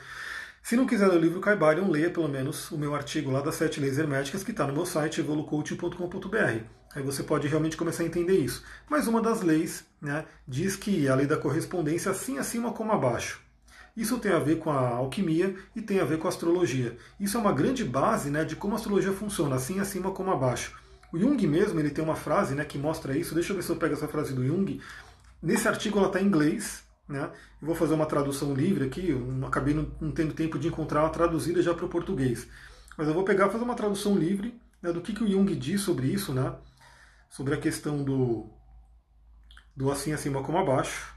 [0.61, 3.55] Se não quiser ler o livro Caibalion, leia pelo menos o meu artigo lá das
[3.55, 6.65] sete leis herméticas que está no meu site evolucoaching.com.br.
[6.95, 8.63] Aí você pode realmente começar a entender isso.
[8.87, 13.43] Mas uma das leis né, diz que a lei da correspondência assim acima como abaixo.
[13.95, 16.97] Isso tem a ver com a alquimia e tem a ver com a astrologia.
[17.19, 20.77] Isso é uma grande base né, de como a astrologia funciona, assim acima como abaixo.
[21.13, 23.33] O Jung mesmo ele tem uma frase né, que mostra isso.
[23.33, 24.81] Deixa eu ver se eu pego essa frase do Jung.
[25.41, 27.31] Nesse artigo ela está em inglês, né?
[27.61, 31.01] Eu vou fazer uma tradução livre aqui, eu acabei não, não tendo tempo de encontrar
[31.01, 32.47] uma traduzida já para o português.
[32.97, 35.81] Mas eu vou pegar fazer uma tradução livre né, do que, que o Jung diz
[35.81, 36.53] sobre isso, né?
[37.35, 38.49] sobre a questão do,
[39.75, 41.14] do assim acima como abaixo.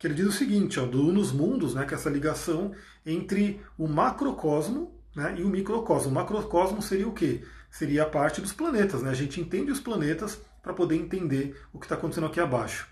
[0.00, 2.72] Que ele diz o seguinte, ó, do nos mundos, né, que é essa ligação
[3.04, 6.10] entre o macrocosmo né, e o microcosmo.
[6.10, 7.42] O macrocosmo seria o quê?
[7.70, 9.02] Seria a parte dos planetas.
[9.02, 9.10] Né?
[9.10, 12.88] A gente entende os planetas para poder entender o que está acontecendo aqui abaixo.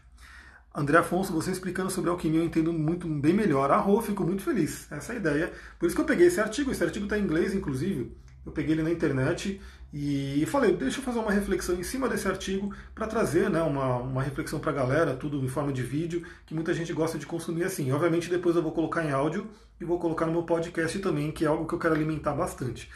[0.75, 3.71] André Afonso, você explicando sobre alquimia, eu entendo muito bem melhor.
[3.71, 4.87] Arro, fico muito feliz.
[4.93, 5.53] Essa é a ideia.
[5.79, 6.71] Por isso que eu peguei esse artigo.
[6.71, 8.15] Esse artigo está em inglês, inclusive.
[8.45, 9.61] Eu peguei ele na internet
[9.93, 13.97] e falei, deixa eu fazer uma reflexão em cima desse artigo para trazer né, uma,
[13.97, 17.25] uma reflexão para a galera, tudo em forma de vídeo, que muita gente gosta de
[17.25, 17.91] consumir assim.
[17.91, 19.49] Obviamente depois eu vou colocar em áudio
[19.81, 22.91] e vou colocar no meu podcast também, que é algo que eu quero alimentar bastante.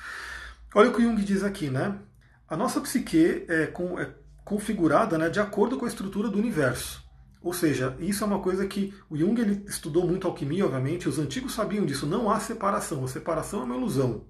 [0.74, 1.98] Olha o que o Jung diz aqui, né?
[2.46, 7.02] A nossa psique é, com, é configurada né, de acordo com a estrutura do universo.
[7.40, 11.18] Ou seja, isso é uma coisa que o Jung ele estudou muito alquimia, obviamente, os
[11.18, 12.06] antigos sabiam disso.
[12.06, 14.26] Não há separação, a separação é uma ilusão.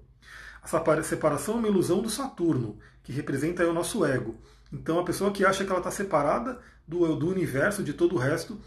[0.63, 4.35] Essa separação é uma ilusão do Saturno, que representa o nosso ego.
[4.71, 8.17] Então a pessoa que acha que ela está separada do, do universo, de todo o
[8.17, 8.57] resto,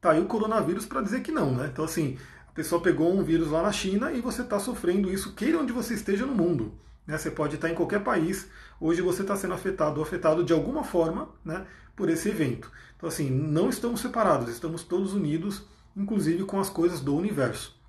[0.00, 1.68] tá aí o coronavírus para dizer que não, né?
[1.70, 5.34] Então assim, a pessoa pegou um vírus lá na China e você está sofrendo isso,
[5.34, 6.74] queira onde você esteja no mundo.
[7.06, 7.16] Né?
[7.16, 8.48] Você pode estar em qualquer país,
[8.80, 12.70] hoje você está sendo afetado ou afetado de alguma forma né, por esse evento.
[12.96, 15.62] Então assim, não estamos separados, estamos todos unidos,
[15.96, 17.81] inclusive com as coisas do universo.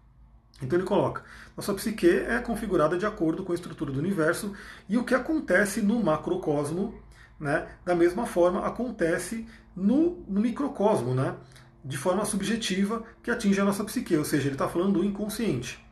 [0.62, 1.24] Então ele coloca:
[1.56, 4.54] nossa psique é configurada de acordo com a estrutura do universo
[4.88, 6.94] e o que acontece no macrocosmo,
[7.40, 11.36] né, da mesma forma acontece no, no microcosmo, né,
[11.84, 15.84] de forma subjetiva que atinge a nossa psique, ou seja, ele está falando do inconsciente.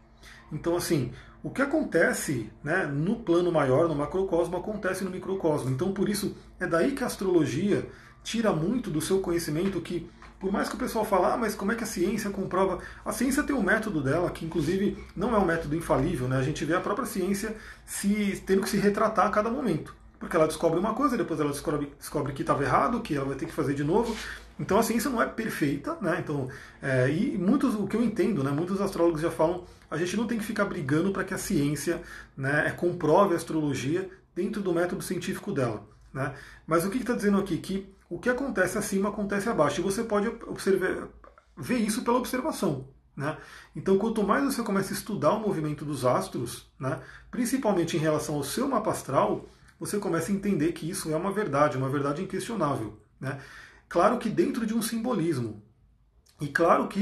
[0.52, 1.12] Então, assim,
[1.44, 5.72] o que acontece né, no plano maior, no macrocosmo, acontece no microcosmo.
[5.72, 7.88] Então, por isso, é daí que a astrologia
[8.24, 10.08] tira muito do seu conhecimento que
[10.42, 12.80] por mais que o pessoal fale, ah, mas como é que a ciência comprova?
[13.06, 16.38] A ciência tem um método dela, que inclusive não é um método infalível, né?
[16.38, 19.96] A gente vê a própria ciência se tendo que se retratar a cada momento.
[20.20, 23.36] Porque ela descobre uma coisa, depois ela descobre, descobre que estava errado, que ela vai
[23.36, 24.16] ter que fazer de novo.
[24.60, 26.18] Então a ciência não é perfeita, né?
[26.20, 26.50] Então,
[26.82, 28.50] é, e muitos, o que eu entendo, né?
[28.50, 32.02] Muitos astrólogos já falam, a gente não tem que ficar brigando para que a ciência
[32.36, 35.86] né, comprove a astrologia dentro do método científico dela.
[36.12, 36.34] Né?
[36.66, 37.58] Mas o que está dizendo aqui?
[37.58, 39.80] Que o que acontece acima acontece abaixo.
[39.80, 41.08] E você pode observar,
[41.56, 42.90] ver isso pela observação.
[43.16, 43.38] Né?
[43.74, 48.36] Então, quanto mais você começa a estudar o movimento dos astros, né, principalmente em relação
[48.36, 49.48] ao seu mapa astral,
[49.80, 53.00] você começa a entender que isso é uma verdade, uma verdade inquestionável.
[53.18, 53.40] Né?
[53.88, 55.64] Claro que dentro de um simbolismo.
[56.42, 57.00] E claro que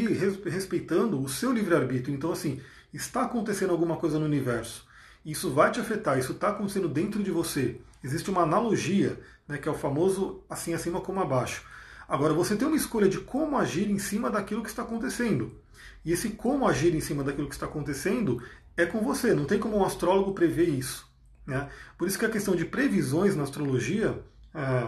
[0.47, 2.13] respeitando o seu livre-arbítrio.
[2.15, 2.61] Então, assim,
[2.93, 4.85] está acontecendo alguma coisa no universo.
[5.25, 7.81] Isso vai te afetar, isso está acontecendo dentro de você.
[8.03, 11.65] Existe uma analogia, né, que é o famoso assim acima como abaixo.
[12.07, 15.59] Agora, você tem uma escolha de como agir em cima daquilo que está acontecendo.
[16.05, 18.41] E esse como agir em cima daquilo que está acontecendo
[18.77, 21.09] é com você, não tem como um astrólogo prever isso.
[21.45, 21.67] Né?
[21.97, 24.87] Por isso que a questão de previsões na astrologia, é...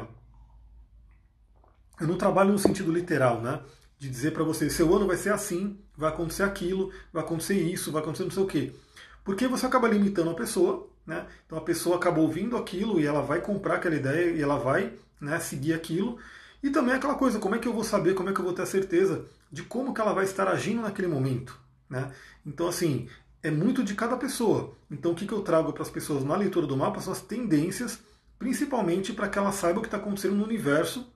[2.00, 3.62] eu não trabalho no sentido literal, né?
[3.98, 7.92] de dizer para você, seu ano vai ser assim, vai acontecer aquilo, vai acontecer isso,
[7.92, 8.74] vai acontecer não sei o quê.
[9.24, 11.28] Porque você acaba limitando a pessoa né?
[11.46, 14.94] Então a pessoa acaba ouvindo aquilo e ela vai comprar aquela ideia e ela vai
[15.20, 16.18] né, seguir aquilo.
[16.64, 18.54] E também aquela coisa, como é que eu vou saber, como é que eu vou
[18.54, 21.60] ter a certeza de como que ela vai estar agindo naquele momento.
[21.90, 22.12] Né?
[22.46, 23.10] Então, assim,
[23.44, 24.74] é muito de cada pessoa.
[24.90, 27.22] Então, o que, que eu trago para as pessoas na leitura do mapa são as
[27.22, 28.00] tendências,
[28.40, 31.12] principalmente para que ela saiba o que está acontecendo no universo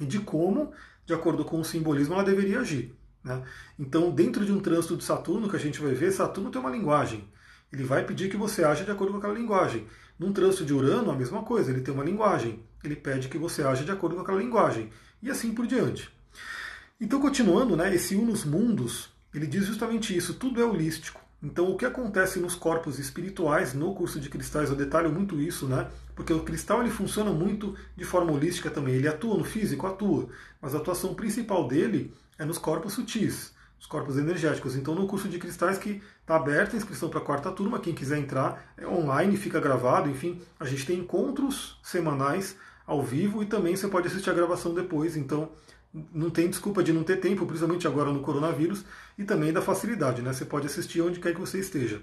[0.00, 0.72] e de como,
[1.06, 2.94] de acordo com o simbolismo, ela deveria agir.
[3.24, 3.42] Né?
[3.78, 6.70] Então, dentro de um trânsito de Saturno, que a gente vai ver, Saturno tem uma
[6.70, 7.26] linguagem.
[7.72, 9.86] Ele vai pedir que você aja de acordo com aquela linguagem.
[10.18, 12.60] Num trânsito de Urano, a mesma coisa, ele tem uma linguagem.
[12.84, 14.90] Ele pede que você aja de acordo com aquela linguagem.
[15.22, 16.10] E assim por diante.
[17.00, 21.20] Então, continuando, né, esse Unus Mundos, ele diz justamente isso, tudo é holístico.
[21.42, 25.66] Então, o que acontece nos corpos espirituais, no curso de cristais, eu detalho muito isso,
[25.66, 25.88] né?
[26.14, 28.94] Porque o cristal ele funciona muito de forma holística também.
[28.94, 30.28] Ele atua no físico, atua,
[30.60, 33.51] mas a atuação principal dele é nos corpos sutis,
[33.82, 34.76] os corpos energéticos.
[34.76, 37.92] Então, no curso de cristais que está aberto a inscrição para a quarta turma, quem
[37.92, 43.46] quiser entrar, é online, fica gravado, enfim, a gente tem encontros semanais ao vivo e
[43.46, 45.16] também você pode assistir a gravação depois.
[45.16, 45.50] Então,
[45.92, 48.84] não tem desculpa de não ter tempo, principalmente agora no coronavírus,
[49.18, 50.32] e também da facilidade, né?
[50.32, 52.00] Você pode assistir onde quer que você esteja.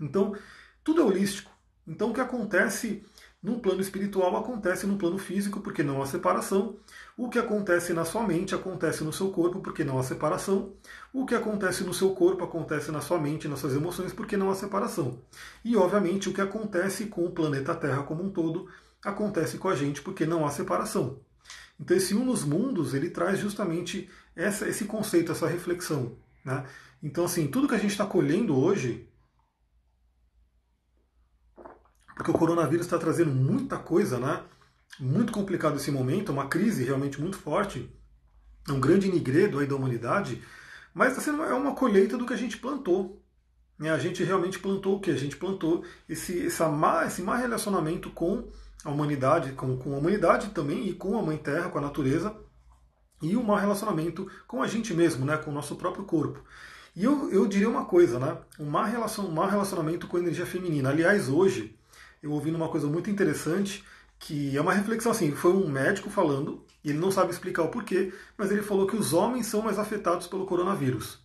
[0.00, 0.36] Então,
[0.84, 1.50] tudo é holístico.
[1.88, 3.04] Então, o que acontece
[3.44, 6.76] no plano espiritual acontece no plano físico, porque não há separação.
[7.14, 10.72] O que acontece na sua mente acontece no seu corpo, porque não há separação.
[11.12, 14.50] O que acontece no seu corpo acontece na sua mente, nas suas emoções, porque não
[14.50, 15.18] há separação.
[15.62, 18.66] E, obviamente, o que acontece com o planeta Terra como um todo
[19.04, 21.20] acontece com a gente, porque não há separação.
[21.78, 26.16] Então esse um nos mundos ele traz justamente essa, esse conceito, essa reflexão.
[26.44, 26.64] Né?
[27.02, 29.06] Então assim, tudo que a gente está colhendo hoje,
[32.14, 34.42] porque o coronavírus está trazendo muita coisa, né?
[34.98, 37.90] Muito complicado esse momento, uma crise realmente muito forte,
[38.68, 40.42] é um grande nigredo aí da humanidade,
[40.92, 43.20] mas está sendo é uma colheita do que a gente plantou.
[43.78, 43.90] Né?
[43.90, 45.10] A gente realmente plantou o que?
[45.10, 48.48] A gente plantou esse, essa má, esse má relacionamento com
[48.84, 52.34] a humanidade, com, com a humanidade também e com a Mãe Terra, com a natureza,
[53.20, 56.42] e o mau relacionamento com a gente mesmo, né, com o nosso próprio corpo.
[56.94, 60.90] E eu, eu diria uma coisa, né, um um mau relacionamento com a energia feminina.
[60.90, 61.76] Aliás, hoje,
[62.24, 63.84] eu ouvi uma coisa muito interessante,
[64.18, 67.68] que é uma reflexão assim, foi um médico falando, e ele não sabe explicar o
[67.68, 71.18] porquê, mas ele falou que os homens são mais afetados pelo coronavírus.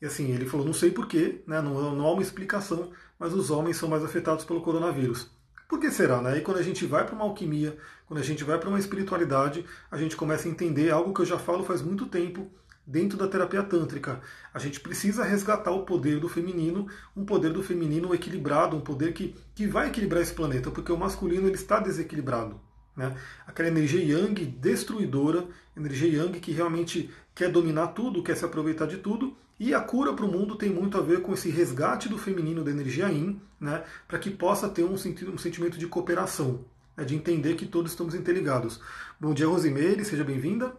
[0.00, 3.50] E assim, ele falou, não sei porquê, né, não, não há uma explicação, mas os
[3.50, 5.28] homens são mais afetados pelo coronavírus.
[5.68, 6.22] Por que será?
[6.22, 6.38] Né?
[6.38, 9.66] E quando a gente vai para uma alquimia, quando a gente vai para uma espiritualidade,
[9.90, 12.48] a gente começa a entender algo que eu já falo faz muito tempo
[12.88, 14.22] dentro da terapia tântrica.
[14.52, 19.12] A gente precisa resgatar o poder do feminino, um poder do feminino equilibrado, um poder
[19.12, 22.58] que, que vai equilibrar esse planeta, porque o masculino ele está desequilibrado.
[22.96, 23.14] Né?
[23.46, 25.46] Aquela energia yang destruidora,
[25.76, 30.14] energia yang que realmente quer dominar tudo, quer se aproveitar de tudo, e a cura
[30.14, 33.38] para o mundo tem muito a ver com esse resgate do feminino da energia Yin,
[33.60, 36.64] né, para que possa ter um, sentido, um sentimento de cooperação,
[36.96, 38.80] né, de entender que todos estamos interligados.
[39.20, 40.74] Bom dia, Rosimeire, seja bem-vinda.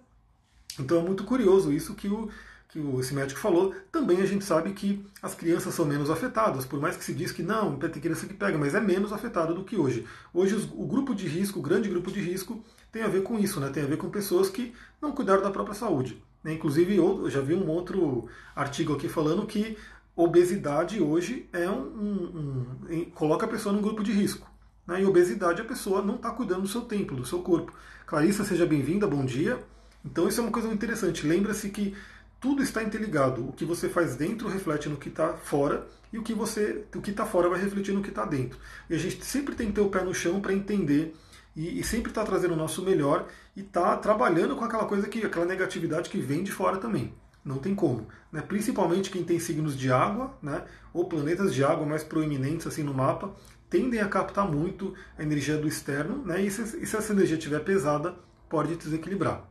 [0.77, 2.29] Então é muito curioso isso que o,
[2.69, 6.79] que esse médico falou, também a gente sabe que as crianças são menos afetadas, por
[6.79, 9.63] mais que se diz que não, tem criança que pega, mas é menos afetado do
[9.63, 10.05] que hoje.
[10.31, 13.59] Hoje o grupo de risco, o grande grupo de risco, tem a ver com isso,
[13.59, 13.69] né?
[13.69, 16.23] tem a ver com pessoas que não cuidaram da própria saúde.
[16.43, 16.53] Né?
[16.53, 19.75] Inclusive, eu já vi um outro artigo aqui falando que
[20.15, 24.47] obesidade hoje é um, um, um coloca a pessoa num grupo de risco.
[24.85, 25.01] Né?
[25.01, 27.73] E obesidade a pessoa não está cuidando do seu tempo, do seu corpo.
[28.05, 29.59] Clarissa, seja bem-vinda, bom dia.
[30.03, 31.25] Então isso é uma coisa interessante.
[31.25, 31.95] Lembra-se que
[32.39, 33.47] tudo está interligado.
[33.47, 37.01] O que você faz dentro reflete no que está fora e o que você, o
[37.01, 38.57] que está fora vai refletir no que está dentro.
[38.89, 41.15] E a gente sempre tem que ter o pé no chão para entender
[41.55, 45.25] e, e sempre está trazendo o nosso melhor e está trabalhando com aquela coisa que,
[45.25, 47.13] aquela negatividade que vem de fora também.
[47.43, 48.07] Não tem como.
[48.31, 48.41] Né?
[48.41, 50.63] Principalmente quem tem signos de água, né?
[50.93, 53.33] ou planetas de água mais proeminentes assim no mapa,
[53.69, 56.41] tendem a captar muito a energia do externo, né?
[56.41, 58.15] e, se, e se essa energia estiver pesada,
[58.49, 59.45] pode desequilibrar.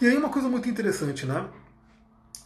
[0.00, 1.46] E aí uma coisa muito interessante, né?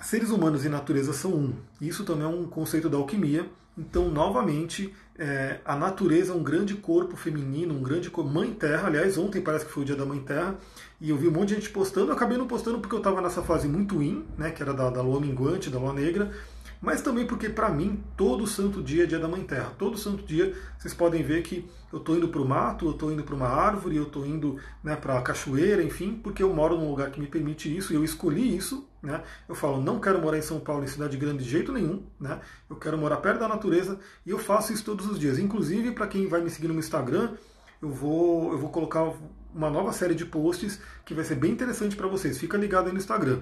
[0.00, 1.55] Seres humanos e natureza são um.
[1.81, 3.46] Isso também é um conceito da alquimia.
[3.76, 8.31] Então, novamente, é, a natureza é um grande corpo feminino, um grande corpo.
[8.31, 10.57] Mãe Terra, aliás, ontem parece que foi o dia da Mãe Terra,
[11.00, 12.09] e eu vi um monte de gente postando.
[12.09, 14.90] Eu acabei não postando porque eu estava nessa fase muito in, né, que era da,
[14.90, 16.31] da lua minguante, da lua negra,
[16.83, 19.73] mas também porque para mim todo santo dia é dia da Mãe Terra.
[19.79, 23.12] Todo santo dia vocês podem ver que eu estou indo para o mato, eu estou
[23.12, 26.77] indo para uma árvore, eu estou indo né, para a cachoeira, enfim, porque eu moro
[26.77, 28.88] num lugar que me permite isso e eu escolhi isso.
[29.01, 29.23] Né?
[29.49, 32.03] Eu falo, não quero morar em São Paulo, em cidade grande de jeito nenhum.
[32.18, 32.40] Né?
[32.68, 35.38] Eu quero morar perto da natureza e eu faço isso todos os dias.
[35.38, 37.35] Inclusive, para quem vai me seguir no Instagram,
[37.81, 39.12] eu vou, eu vou colocar
[39.55, 42.38] uma nova série de posts que vai ser bem interessante para vocês.
[42.38, 43.40] Fica ligado aí no Instagram.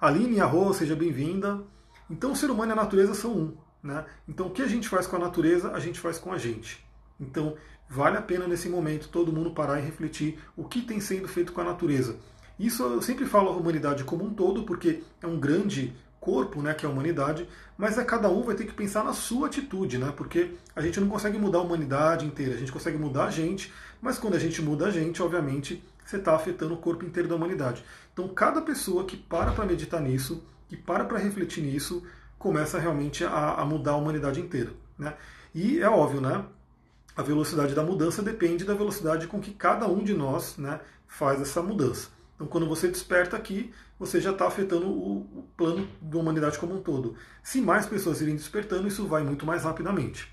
[0.00, 1.62] Aline Arro, seja bem-vinda.
[2.10, 3.56] Então o ser humano e a natureza são um.
[3.82, 4.04] Né?
[4.28, 6.84] Então o que a gente faz com a natureza, a gente faz com a gente.
[7.18, 7.54] Então
[7.88, 11.52] vale a pena nesse momento todo mundo parar e refletir o que tem sendo feito
[11.52, 12.16] com a natureza.
[12.58, 16.74] Isso eu sempre falo a humanidade como um todo, porque é um grande corpo, né,
[16.74, 19.96] que é a humanidade, mas é cada um vai ter que pensar na sua atitude,
[19.96, 20.12] né?
[20.14, 23.72] Porque a gente não consegue mudar a humanidade inteira, a gente consegue mudar a gente,
[24.02, 27.36] mas quando a gente muda a gente, obviamente, você está afetando o corpo inteiro da
[27.36, 27.82] humanidade.
[28.12, 32.04] Então, cada pessoa que para para meditar nisso, que para para refletir nisso,
[32.38, 34.70] começa realmente a, a, mudar a humanidade inteira.
[34.96, 35.14] Né?
[35.52, 36.44] E é óbvio, né?
[37.16, 41.40] A velocidade da mudança depende da velocidade com que cada um de nós né, faz
[41.40, 42.08] essa mudança.
[42.36, 46.80] Então, quando você desperta aqui, você já está afetando o, plano da humanidade como um
[46.80, 47.16] todo.
[47.42, 50.32] Se mais pessoas irem despertando, isso vai muito mais rapidamente.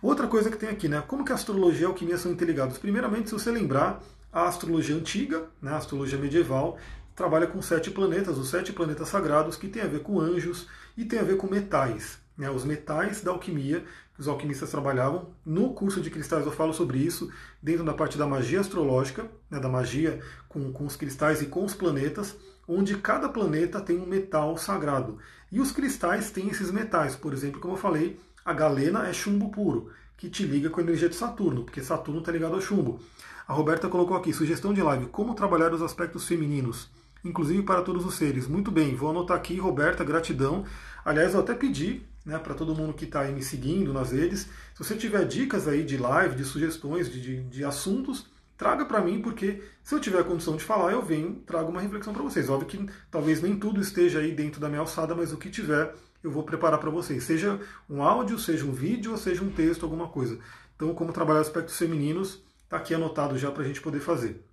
[0.00, 1.04] Outra coisa que tem aqui, né?
[1.06, 2.78] Como que a astrologia e a alquimia são interligados?
[2.78, 4.02] Primeiramente, se você lembrar,
[4.36, 6.76] a astrologia antiga, né, a astrologia medieval,
[7.16, 11.04] trabalha com sete planetas, os sete planetas sagrados, que tem a ver com anjos e
[11.04, 12.18] tem a ver com metais.
[12.36, 13.82] Né, os metais da alquimia,
[14.14, 15.30] que os alquimistas trabalhavam.
[15.44, 19.58] No curso de cristais eu falo sobre isso, dentro da parte da magia astrológica, né,
[19.58, 22.36] da magia com, com os cristais e com os planetas,
[22.68, 25.18] onde cada planeta tem um metal sagrado.
[25.50, 29.50] E os cristais têm esses metais, por exemplo, como eu falei, a galena é chumbo
[29.50, 33.00] puro, que te liga com a energia de Saturno, porque Saturno está ligado ao chumbo.
[33.48, 36.90] A Roberta colocou aqui, sugestão de live, como trabalhar os aspectos femininos,
[37.24, 38.46] inclusive para todos os seres.
[38.46, 40.64] Muito bem, vou anotar aqui, Roberta, gratidão.
[41.04, 44.48] Aliás, eu até pedi né, para todo mundo que está aí me seguindo nas redes,
[44.74, 48.26] se você tiver dicas aí de live, de sugestões, de, de, de assuntos,
[48.56, 51.80] traga para mim, porque se eu tiver a condição de falar, eu venho, trago uma
[51.80, 52.50] reflexão para vocês.
[52.50, 55.94] Óbvio que talvez nem tudo esteja aí dentro da minha alçada, mas o que tiver
[56.22, 57.22] eu vou preparar para vocês.
[57.22, 60.38] Seja um áudio, seja um vídeo, ou seja um texto, alguma coisa.
[60.74, 64.44] Então, como trabalhar aspectos femininos, está aqui anotado já para a gente poder fazer.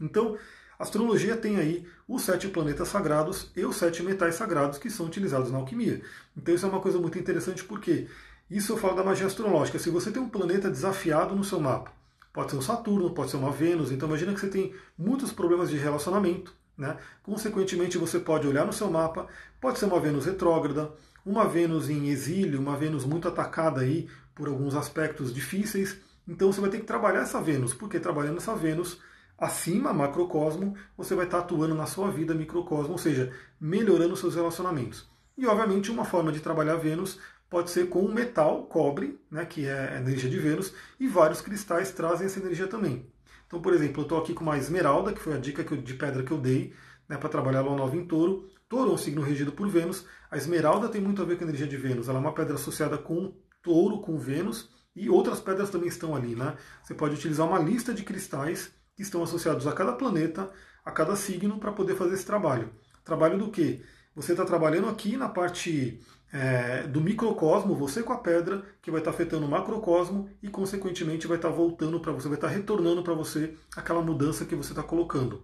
[0.00, 0.38] Então,
[0.82, 5.06] a astrologia tem aí os sete planetas sagrados e os sete metais sagrados que são
[5.06, 6.02] utilizados na alquimia.
[6.36, 8.08] Então, isso é uma coisa muito interessante porque
[8.50, 9.78] isso eu falo da magia astrológica.
[9.78, 11.92] Se você tem um planeta desafiado no seu mapa,
[12.32, 15.70] pode ser um Saturno, pode ser uma Vênus, então imagina que você tem muitos problemas
[15.70, 16.52] de relacionamento.
[16.76, 16.96] Né?
[17.22, 19.28] Consequentemente, você pode olhar no seu mapa,
[19.60, 20.90] pode ser uma Vênus retrógrada,
[21.24, 25.96] uma Vênus em exílio, uma Vênus muito atacada aí por alguns aspectos difíceis.
[26.26, 28.98] Então você vai ter que trabalhar essa Vênus, porque trabalhando essa Vênus
[29.42, 35.10] acima, macrocosmo, você vai estar atuando na sua vida microcosmo, ou seja, melhorando seus relacionamentos.
[35.36, 37.18] E obviamente uma forma de trabalhar Vênus
[37.50, 41.40] pode ser com o metal, cobre, né, que é a energia de Vênus, e vários
[41.40, 43.10] cristais trazem essa energia também.
[43.44, 45.94] Então, por exemplo, eu estou aqui com uma esmeralda, que foi a dica eu, de
[45.94, 46.72] pedra que eu dei
[47.08, 48.48] né, para trabalhar lua nova em touro.
[48.68, 50.06] Touro é um signo regido por Vênus.
[50.30, 52.08] A esmeralda tem muito a ver com a energia de Vênus.
[52.08, 56.36] Ela é uma pedra associada com touro, com Vênus, e outras pedras também estão ali.
[56.36, 56.56] Né?
[56.82, 58.72] Você pode utilizar uma lista de cristais
[59.02, 60.48] que estão associados a cada planeta,
[60.84, 62.70] a cada signo, para poder fazer esse trabalho.
[63.04, 63.82] Trabalho do quê?
[64.14, 66.00] Você está trabalhando aqui na parte
[66.32, 70.48] é, do microcosmo, você com a pedra, que vai estar tá afetando o macrocosmo e,
[70.48, 74.44] consequentemente, vai estar tá voltando para você, vai estar tá retornando para você aquela mudança
[74.44, 75.42] que você está colocando.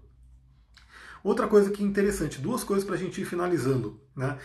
[1.25, 4.39] Outra coisa que é interessante, duas coisas para a gente ir finalizando, né?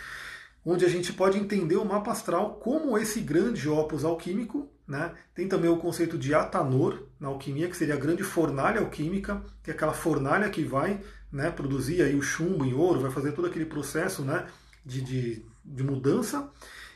[0.66, 4.70] onde a gente pode entender o mapa astral como esse grande opus alquímico.
[4.94, 5.12] Né?
[5.34, 9.72] Tem também o conceito de Atanor na alquimia, que seria a grande fornalha alquímica, que
[9.72, 11.02] é aquela fornalha que vai
[11.32, 14.46] né, produzir aí o chumbo em ouro, vai fazer todo aquele processo né,
[14.86, 16.48] de, de, de mudança.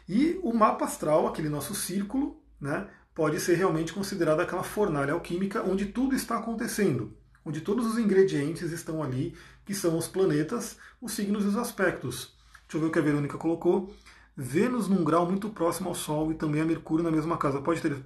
[0.07, 5.63] E o mapa astral, aquele nosso círculo, né, pode ser realmente considerado aquela fornalha alquímica
[5.63, 9.33] onde tudo está acontecendo, onde todos os ingredientes estão ali,
[9.65, 12.37] que são os planetas, os signos e os aspectos.
[12.67, 13.91] Deixa eu ver o que a Verônica colocou.
[14.39, 17.59] Vênus num grau muito próximo ao Sol e também a Mercúrio na mesma casa.
[17.59, 17.97] Pode ter?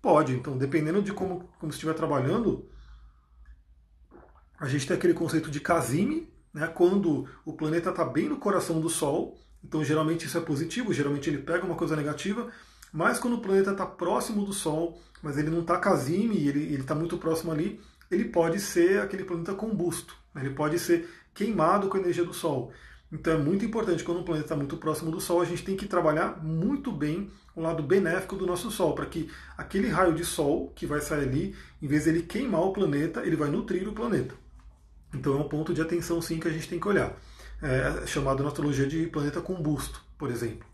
[0.00, 0.32] Pode.
[0.32, 2.64] Então, dependendo de como, como estiver trabalhando,
[4.60, 8.80] a gente tem aquele conceito de casime, né, quando o planeta está bem no coração
[8.80, 9.36] do Sol.
[9.64, 12.48] Então, geralmente isso é positivo, geralmente ele pega uma coisa negativa.
[12.92, 16.94] Mas quando o planeta está próximo do Sol, mas ele não está casime, ele está
[16.94, 20.14] muito próximo ali, ele pode ser aquele planeta combusto.
[20.32, 22.72] Né, ele pode ser queimado com a energia do Sol.
[23.12, 25.76] Então é muito importante, quando o planeta está muito próximo do Sol, a gente tem
[25.76, 30.24] que trabalhar muito bem o lado benéfico do nosso Sol, para que aquele raio de
[30.24, 33.86] Sol que vai sair ali, em vez de ele queimar o planeta, ele vai nutrir
[33.86, 34.34] o planeta.
[35.12, 37.14] Então é um ponto de atenção sim que a gente tem que olhar.
[37.60, 40.66] É chamado na astrologia de planeta combusto, por exemplo.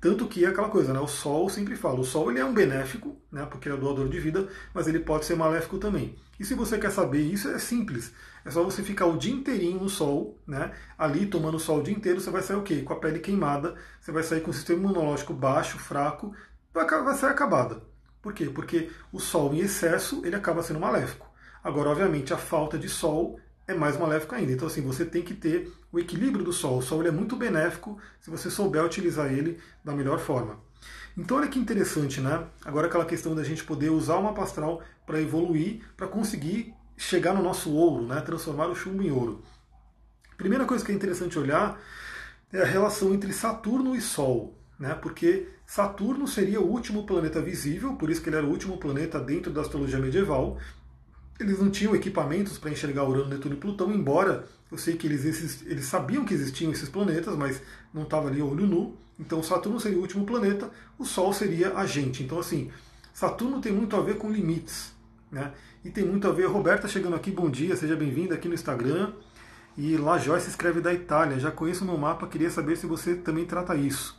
[0.00, 1.00] Tanto que é aquela coisa, né?
[1.00, 3.46] O Sol, sempre falo, o Sol ele é um benéfico, né?
[3.46, 6.16] Porque ele é doador de vida, mas ele pode ser maléfico também.
[6.40, 8.12] E se você quer saber isso, é simples.
[8.44, 10.72] É só você ficar o dia inteirinho no sol, né?
[10.98, 12.82] Ali tomando sol o dia inteiro, você vai sair o quê?
[12.82, 16.34] Com a pele queimada, você vai sair com o sistema imunológico baixo, fraco,
[16.72, 17.82] vai sair acabada.
[18.20, 18.46] Por quê?
[18.46, 21.26] Porque o sol em excesso, ele acaba sendo maléfico.
[21.62, 24.52] Agora, obviamente, a falta de sol é mais maléfico ainda.
[24.52, 26.78] Então, assim, você tem que ter o equilíbrio do sol.
[26.78, 30.58] O sol é muito benéfico se você souber utilizar ele da melhor forma.
[31.16, 32.46] Então, olha que interessante, né?
[32.64, 37.42] Agora, aquela questão da gente poder usar uma pastral para evoluir, para conseguir chegar no
[37.42, 38.20] nosso ouro, né?
[38.20, 39.42] transformar o chumbo em ouro.
[40.36, 41.80] Primeira coisa que é interessante olhar
[42.52, 44.94] é a relação entre Saturno e Sol, né?
[44.94, 49.18] porque Saturno seria o último planeta visível, por isso que ele era o último planeta
[49.18, 50.58] dentro da astrologia medieval.
[51.40, 55.62] Eles não tinham equipamentos para enxergar Urano, Netuno e Plutão, embora eu sei que eles,
[55.66, 57.60] eles sabiam que existiam esses planetas, mas
[57.92, 58.96] não estava ali olho nu.
[59.18, 62.22] Então Saturno seria o último planeta, o Sol seria a gente.
[62.22, 62.70] Então assim,
[63.12, 64.93] Saturno tem muito a ver com limites.
[65.34, 65.50] Né?
[65.84, 66.46] E tem muito a ver.
[66.46, 69.12] Roberta chegando aqui, bom dia, seja bem-vinda aqui no Instagram.
[69.76, 71.40] E lá Joyce escreve da Itália.
[71.40, 74.16] Já conheço meu mapa, queria saber se você também trata isso.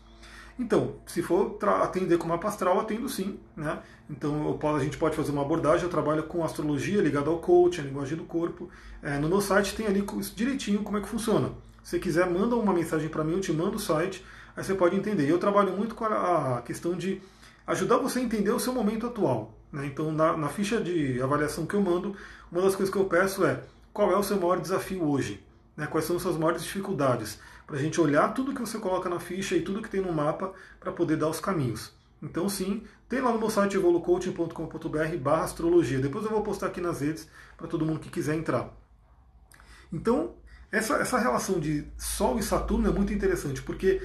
[0.59, 3.39] Então, se for atender com mapa astral, atendo sim.
[3.55, 3.79] Né?
[4.09, 7.83] Então a gente pode fazer uma abordagem, eu trabalho com astrologia ligada ao coach, a
[7.85, 8.69] linguagem do corpo.
[9.01, 10.05] É, no meu site tem ali
[10.35, 11.51] direitinho como é que funciona.
[11.81, 14.97] Se quiser, manda uma mensagem para mim, eu te mando o site, aí você pode
[14.97, 15.29] entender.
[15.29, 17.21] Eu trabalho muito com a questão de
[17.67, 19.57] ajudar você a entender o seu momento atual.
[19.71, 19.85] Né?
[19.87, 22.15] Então, na, na ficha de avaliação que eu mando,
[22.51, 23.63] uma das coisas que eu peço é
[23.93, 25.43] qual é o seu maior desafio hoje?
[25.75, 25.87] Né?
[25.87, 27.39] Quais são as suas maiores dificuldades?
[27.65, 30.13] Para a gente olhar tudo que você coloca na ficha e tudo que tem no
[30.13, 31.93] mapa para poder dar os caminhos.
[32.21, 35.99] Então, sim, tem lá no meu site evolucoaching.com.br barra astrologia.
[35.99, 38.69] Depois eu vou postar aqui nas redes para todo mundo que quiser entrar.
[39.91, 40.35] Então,
[40.71, 44.01] essa, essa relação de Sol e Saturno é muito interessante, porque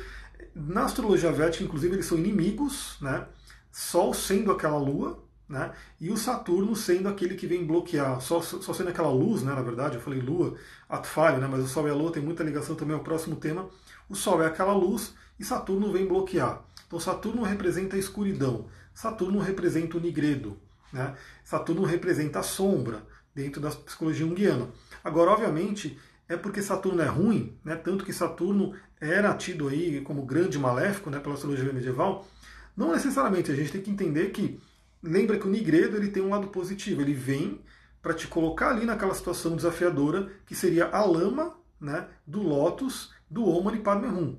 [0.54, 3.26] na astrologia védica, inclusive, eles são inimigos, né?
[3.70, 5.72] Sol sendo aquela lua, né?
[6.00, 9.52] E o Saturno sendo aquele que vem bloquear, só, só sendo aquela luz, né?
[9.52, 10.56] Na verdade, eu falei lua,
[10.88, 11.48] ato falho, né?
[11.50, 13.68] Mas o Sol e a Lua tem muita ligação também ao próximo tema.
[14.08, 16.62] O Sol é aquela luz e Saturno vem bloquear.
[16.86, 20.56] Então Saturno representa a escuridão, Saturno representa o nigredo,
[20.92, 21.14] né?
[21.44, 23.02] Saturno representa a sombra
[23.34, 24.68] dentro da psicologia junguiana.
[25.02, 25.98] Agora, obviamente,
[26.28, 27.74] é porque Saturno é ruim, né?
[27.74, 32.26] tanto que Saturno era tido aí como grande maléfico né, pela astrologia medieval.
[32.80, 34.58] Não necessariamente, a gente tem que entender que,
[35.02, 37.60] lembra que o Nigredo ele tem um lado positivo, ele vem
[38.00, 43.44] para te colocar ali naquela situação desafiadora que seria a lama né, do Lotus do
[43.44, 44.38] Omani Padme Hum.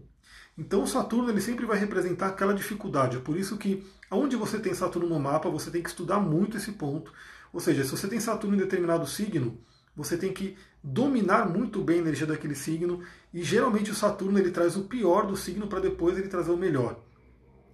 [0.57, 3.17] Então o Saturno ele sempre vai representar aquela dificuldade.
[3.17, 6.57] É por isso que onde você tem Saturno no mapa, você tem que estudar muito
[6.57, 7.13] esse ponto.
[7.53, 9.59] Ou seja, se você tem Saturno em determinado signo,
[9.95, 14.49] você tem que dominar muito bem a energia daquele signo e geralmente o Saturno ele
[14.49, 16.99] traz o pior do signo para depois ele trazer o melhor.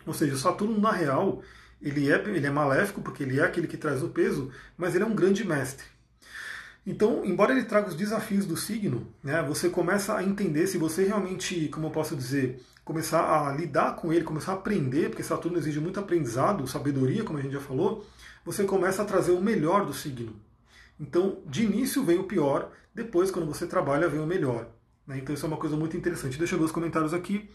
[0.08, 1.44] Ou seja, Saturno na real
[1.82, 5.04] ele é, ele é maléfico porque ele é aquele que traz o peso, mas ele
[5.04, 5.86] é um grande mestre.
[6.86, 11.04] Então, embora ele traga os desafios do signo, né, você começa a entender se você
[11.04, 15.58] realmente, como eu posso dizer, começar a lidar com ele, começar a aprender, porque Saturno
[15.58, 18.08] exige muito aprendizado, sabedoria, como a gente já falou,
[18.46, 20.34] você começa a trazer o melhor do signo.
[20.98, 24.70] Então, de início vem o pior, depois, quando você trabalha, vem o melhor.
[25.06, 25.18] Né?
[25.18, 26.38] Então, isso é uma coisa muito interessante.
[26.38, 27.50] Deixa eu ver os comentários aqui.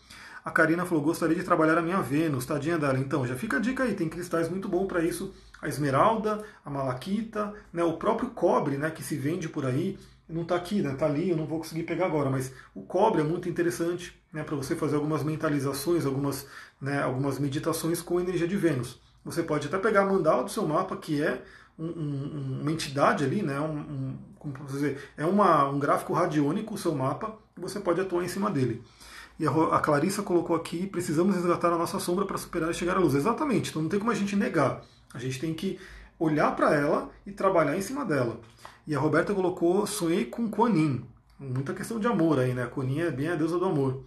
[0.44, 2.98] A Karina falou: gostaria de trabalhar a minha Vênus, tadinha dela.
[2.98, 5.32] Então, já fica a dica aí, tem cristais muito bom para isso.
[5.60, 9.98] A esmeralda, a malaquita, né, o próprio cobre né, que se vende por aí.
[10.28, 13.20] Não está aqui, né, está ali, eu não vou conseguir pegar agora, mas o cobre
[13.20, 16.46] é muito interessante né, para você fazer algumas mentalizações, algumas,
[16.80, 18.98] né, algumas meditações com energia de Vênus.
[19.24, 21.42] Você pode até pegar a mandala do seu mapa, que é
[21.78, 26.78] um, um, uma entidade ali, né, um, como dizer, é uma, um gráfico radiônico o
[26.78, 28.82] seu mapa, e você pode atuar em cima dele.
[29.38, 33.00] E a, Clarissa colocou aqui, precisamos resgatar a nossa sombra para superar e chegar à
[33.00, 33.14] luz.
[33.14, 34.82] Exatamente, então não tem como a gente negar.
[35.12, 35.78] A gente tem que
[36.18, 38.40] olhar para ela e trabalhar em cima dela.
[38.86, 41.02] E a Roberta colocou, sonhei com Kuan
[41.38, 42.66] Muita questão de amor aí, né?
[42.66, 44.04] Kuan é bem a deusa do amor.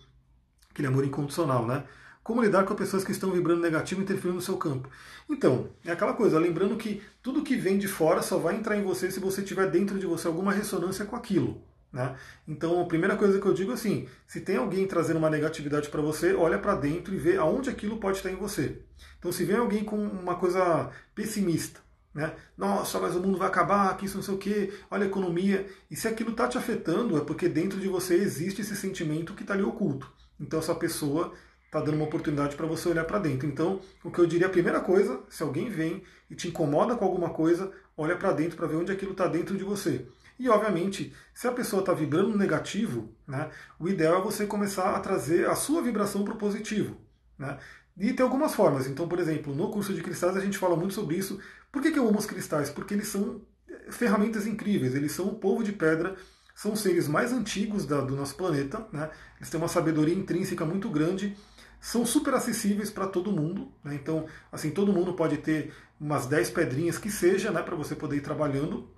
[0.70, 1.84] Aquele amor incondicional, né?
[2.24, 4.90] Como lidar com pessoas que estão vibrando negativo e interferindo no seu campo?
[5.30, 8.84] Então, é aquela coisa, lembrando que tudo que vem de fora só vai entrar em
[8.84, 11.62] você se você tiver dentro de você alguma ressonância com aquilo.
[11.96, 12.14] Né?
[12.46, 15.88] Então, a primeira coisa que eu digo é assim: se tem alguém trazendo uma negatividade
[15.88, 18.82] para você, olha para dentro e vê aonde aquilo pode estar em você.
[19.18, 21.80] Então, se vem alguém com uma coisa pessimista,
[22.14, 22.34] né?
[22.58, 25.68] Nossa, mas o mundo vai acabar, que isso não sei o quê, olha a economia.
[25.90, 29.44] E se aquilo está te afetando, é porque dentro de você existe esse sentimento que
[29.44, 30.12] está ali oculto.
[30.38, 31.32] Então, essa pessoa
[31.66, 33.48] está dando uma oportunidade para você olhar para dentro.
[33.48, 37.06] Então, o que eu diria, a primeira coisa, se alguém vem e te incomoda com
[37.06, 40.06] alguma coisa, olha para dentro para ver onde aquilo está dentro de você.
[40.38, 45.00] E, obviamente, se a pessoa está vibrando negativo, né, o ideal é você começar a
[45.00, 46.98] trazer a sua vibração para o positivo.
[47.38, 47.58] Né?
[47.98, 48.88] E tem algumas formas.
[48.88, 51.40] Então, por exemplo, no curso de cristais a gente fala muito sobre isso.
[51.72, 52.70] Por que, que eu amo os cristais?
[52.70, 53.42] Porque eles são
[53.90, 56.16] ferramentas incríveis, eles são o povo de pedra
[56.56, 59.10] são os seres mais antigos da, do nosso planeta, né?
[59.36, 61.36] eles têm uma sabedoria intrínseca muito grande
[61.86, 63.72] são super acessíveis para todo mundo.
[63.84, 63.94] Né?
[63.94, 68.18] Então, assim, todo mundo pode ter umas 10 pedrinhas que seja, né, para você poder
[68.18, 68.90] ir trabalhando.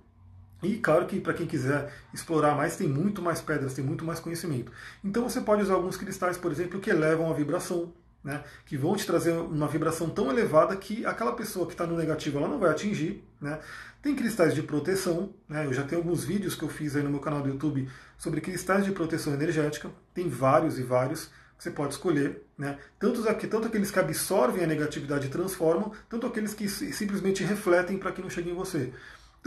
[0.62, 4.18] E claro que para quem quiser explorar mais, tem muito mais pedras, tem muito mais
[4.18, 4.72] conhecimento.
[5.04, 7.92] Então você pode usar alguns cristais, por exemplo, que elevam a vibração,
[8.24, 11.96] né, que vão te trazer uma vibração tão elevada que aquela pessoa que está no
[11.96, 13.24] negativo ela não vai atingir.
[13.40, 13.58] Né.
[14.02, 17.10] Tem cristais de proteção, né, eu já tenho alguns vídeos que eu fiz aí no
[17.10, 21.94] meu canal do YouTube sobre cristais de proteção energética, tem vários e vários você pode
[21.94, 22.78] escolher, né?
[23.00, 28.12] tanto, tanto aqueles que absorvem a negatividade e transformam, tanto aqueles que simplesmente refletem para
[28.12, 28.92] que não chegue em você.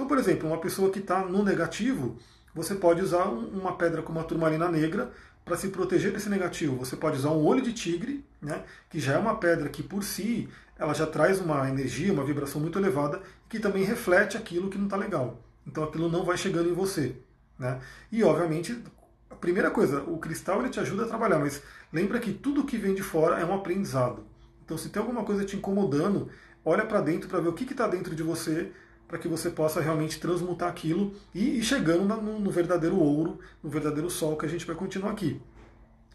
[0.01, 2.17] Então, por exemplo, uma pessoa que está no negativo,
[2.55, 5.11] você pode usar uma pedra como a turmalina negra
[5.45, 6.75] para se proteger desse negativo.
[6.77, 10.03] Você pode usar um olho de tigre, né, que já é uma pedra que por
[10.03, 14.77] si ela já traz uma energia, uma vibração muito elevada, que também reflete aquilo que
[14.79, 15.39] não está legal.
[15.67, 17.15] Então aquilo não vai chegando em você.
[17.59, 17.79] Né?
[18.11, 18.81] E obviamente
[19.29, 21.61] a primeira coisa, o cristal ele te ajuda a trabalhar, mas
[21.93, 24.23] lembra que tudo que vem de fora é um aprendizado.
[24.65, 26.27] Então, se tem alguma coisa te incomodando,
[26.65, 28.71] olha para dentro para ver o que está dentro de você,
[29.11, 33.69] para que você possa realmente transmutar aquilo e ir chegando no, no verdadeiro ouro, no
[33.69, 35.41] verdadeiro sol que a gente vai continuar aqui.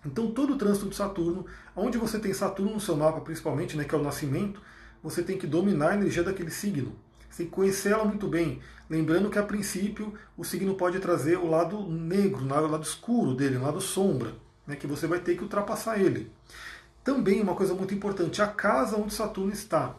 [0.02, 1.44] Então, todo o trânsito de Saturno,
[1.76, 4.62] onde você tem Saturno no seu mapa, principalmente, né, que é o nascimento,
[5.02, 6.96] você tem que dominar a energia daquele signo.
[7.28, 8.60] Você tem que conhecer ela muito bem.
[8.88, 13.58] Lembrando que, a princípio, o signo pode trazer o lado negro, o lado escuro dele,
[13.58, 14.32] o lado sombra,
[14.66, 16.32] né, que você vai ter que ultrapassar ele.
[17.04, 19.96] Também uma coisa muito importante, a casa onde Saturno está.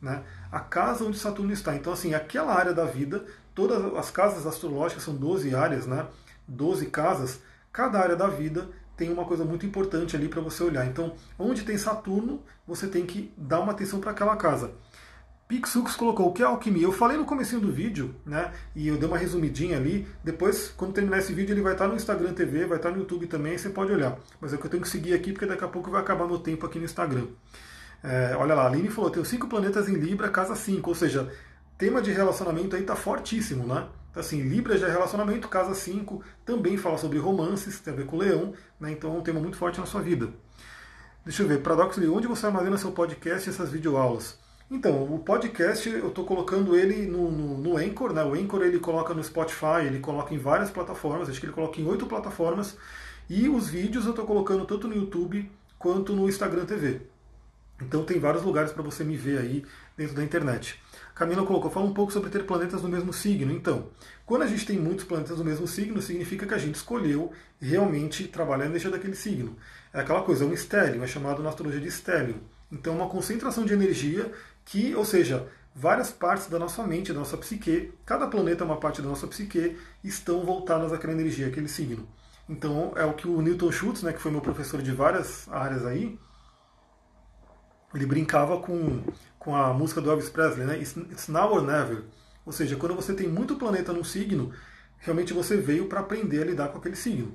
[0.00, 0.22] Né?
[0.50, 1.74] A casa onde Saturno está.
[1.74, 3.24] Então, assim, aquela área da vida,
[3.54, 6.06] todas as casas astrológicas são 12 áreas, né?
[6.46, 7.40] 12 casas,
[7.72, 10.86] cada área da vida tem uma coisa muito importante ali para você olhar.
[10.86, 14.72] Então, onde tem Saturno, você tem que dar uma atenção para aquela casa.
[15.48, 16.82] Pixux colocou o que é alquimia.
[16.82, 18.52] Eu falei no começo do vídeo, né?
[18.76, 20.06] E eu dei uma resumidinha ali.
[20.22, 23.26] Depois, quando terminar esse vídeo, ele vai estar no Instagram TV, vai estar no YouTube
[23.26, 24.18] também, você pode olhar.
[24.40, 26.38] Mas é que eu tenho que seguir aqui, porque daqui a pouco vai acabar meu
[26.38, 27.28] tempo aqui no Instagram.
[28.02, 30.88] É, olha lá, a Aline falou, tem cinco planetas em Libra, casa 5.
[30.88, 31.32] Ou seja,
[31.76, 33.88] tema de relacionamento aí tá fortíssimo, né?
[34.10, 38.06] Então, assim, Libra já é relacionamento, casa 5, também fala sobre romances, tem a ver
[38.06, 38.90] com leão, né?
[38.90, 40.28] Então é um tema muito forte na sua vida.
[41.24, 44.38] Deixa eu ver, Paradoxo onde você armazena seu podcast e essas videoaulas?
[44.70, 48.22] Então, o podcast eu estou colocando ele no, no, no, Anchor, né?
[48.22, 51.80] O Anchor ele coloca no Spotify, ele coloca em várias plataformas, acho que ele coloca
[51.80, 52.76] em oito plataformas.
[53.30, 57.02] E os vídeos eu estou colocando tanto no YouTube quanto no Instagram TV.
[57.80, 59.64] Então tem vários lugares para você me ver aí
[59.96, 60.80] dentro da internet.
[61.14, 63.52] Camila colocou, fala um pouco sobre ter planetas no mesmo signo.
[63.52, 63.88] Então,
[64.24, 68.28] quando a gente tem muitos planetas no mesmo signo, significa que a gente escolheu realmente
[68.28, 69.56] trabalhar a energia daquele signo.
[69.92, 72.36] É aquela coisa, é um estélio, é chamado na astrologia de estélio.
[72.70, 74.30] Então, uma concentração de energia
[74.64, 78.76] que, ou seja, várias partes da nossa mente, da nossa psique, cada planeta é uma
[78.76, 82.06] parte da nossa psique, estão voltadas àquela energia, àquele signo.
[82.48, 85.84] Então é o que o Newton Schultz, né, que foi meu professor de várias áreas
[85.84, 86.18] aí,
[87.94, 89.02] ele brincava com,
[89.38, 90.78] com a música do Elvis Presley, né?
[90.78, 92.04] It's now or never.
[92.44, 94.52] Ou seja, quando você tem muito planeta num signo,
[94.98, 97.34] realmente você veio para aprender a lidar com aquele signo.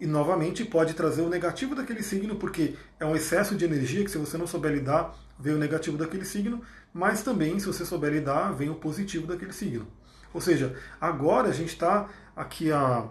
[0.00, 4.10] E novamente pode trazer o negativo daquele signo, porque é um excesso de energia que
[4.10, 6.62] se você não souber lidar, vem o negativo daquele signo,
[6.92, 9.86] mas também, se você souber lidar, vem o positivo daquele signo.
[10.32, 13.08] Ou seja, agora a gente está aqui a,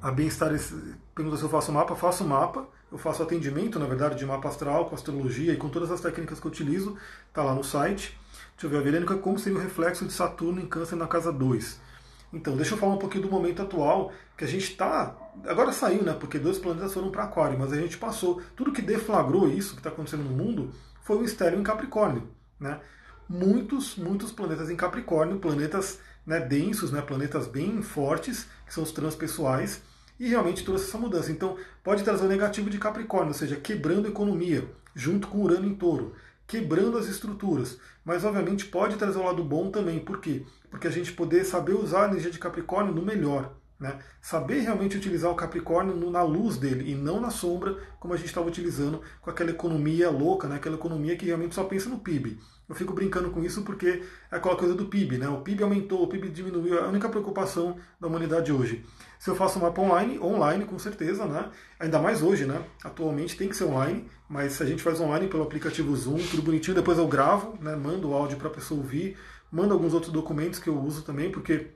[0.00, 0.50] a bem-estar.
[1.14, 4.86] Pergunta se eu faço mapa, faço mapa, eu faço atendimento, na verdade, de mapa astral,
[4.86, 6.96] com astrologia e com todas as técnicas que eu utilizo,
[7.28, 8.18] está lá no site.
[8.52, 11.32] Deixa eu ver, a Verênica, como seria o reflexo de Saturno em Câncer na casa
[11.32, 11.80] 2?
[12.32, 15.16] Então, deixa eu falar um pouquinho do momento atual, que a gente está.
[15.46, 16.12] Agora saiu, né?
[16.12, 18.42] Porque dois planetas foram para Aquário, mas a gente passou.
[18.54, 20.70] Tudo que deflagrou isso que está acontecendo no mundo
[21.02, 22.28] foi o estéreo em Capricórnio.
[22.60, 22.80] Né?
[23.28, 28.92] Muitos, muitos planetas em Capricórnio, planetas né, densos, né, planetas bem fortes, que são os
[28.92, 29.80] transpessoais,
[30.18, 31.30] e realmente trouxe essa mudança.
[31.30, 35.66] Então, pode trazer o negativo de Capricórnio, ou seja, quebrando a economia, junto com Urano
[35.66, 36.14] em touro,
[36.46, 37.78] quebrando as estruturas.
[38.04, 39.98] Mas, obviamente, pode trazer o lado bom também.
[39.98, 40.44] Por quê?
[40.70, 43.54] Porque a gente poder saber usar a energia de Capricórnio no melhor.
[43.78, 43.96] Né?
[44.20, 48.26] Saber realmente utilizar o Capricórnio na luz dele e não na sombra, como a gente
[48.26, 50.56] estava utilizando com aquela economia louca, né?
[50.56, 52.40] aquela economia que realmente só pensa no PIB.
[52.68, 55.28] Eu fico brincando com isso porque é aquela coisa do PIB, né?
[55.28, 58.84] O PIB aumentou, o PIB diminuiu, é a única preocupação da humanidade hoje.
[59.18, 61.50] Se eu faço um mapa online, online com certeza, né?
[61.80, 62.62] Ainda mais hoje, né?
[62.84, 66.42] Atualmente tem que ser online, mas se a gente faz online pelo aplicativo Zoom, tudo
[66.42, 67.74] bonitinho, depois eu gravo, né?
[67.74, 69.16] Mando o áudio para a pessoa ouvir,
[69.50, 71.68] mando alguns outros documentos que eu uso também, porque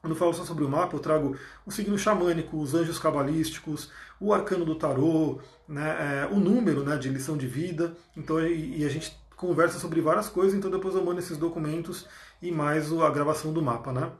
[0.00, 3.90] quando eu falo só sobre o mapa, eu trago o signo xamânico, os anjos cabalísticos,
[4.18, 7.94] o arcano do tarô, né, é, o número né, de lição de vida.
[8.16, 12.06] Então, e, e, a gente conversa sobre várias coisas, então depois eu mando esses documentos
[12.42, 13.90] e mais a gravação do mapa.
[13.90, 14.12] Né?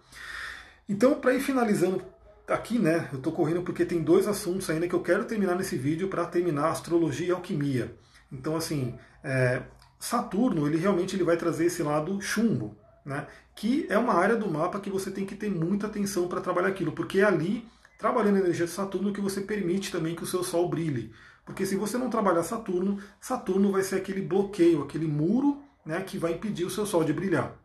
[0.88, 2.02] Então, para ir finalizando
[2.48, 5.76] aqui, né, eu estou correndo porque tem dois assuntos ainda que eu quero terminar nesse
[5.76, 7.94] vídeo para terminar astrologia e alquimia.
[8.32, 9.62] Então, assim, é,
[9.98, 13.26] Saturno, ele realmente ele vai trazer esse lado chumbo, né?
[13.54, 16.68] que é uma área do mapa que você tem que ter muita atenção para trabalhar
[16.68, 17.68] aquilo, porque é ali,
[17.98, 21.12] trabalhando a energia de Saturno, que você permite também que o seu Sol brilhe.
[21.50, 26.16] Porque se você não trabalhar Saturno, Saturno vai ser aquele bloqueio, aquele muro né, que
[26.16, 27.56] vai impedir o seu Sol de brilhar.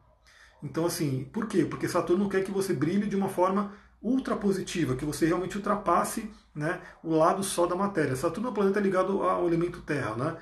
[0.63, 1.63] Então, assim, por quê?
[1.63, 6.31] Porque Saturno quer que você brilhe de uma forma ultra positiva, que você realmente ultrapasse
[6.53, 8.15] né, o lado só da matéria.
[8.15, 10.37] Saturno é um planeta ligado ao elemento Terra, né?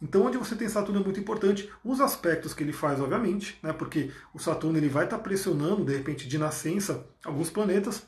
[0.00, 3.74] Então, onde você tem Saturno é muito importante, os aspectos que ele faz, obviamente, né,
[3.74, 8.06] porque o Saturno ele vai estar tá pressionando, de repente, de nascença, alguns planetas,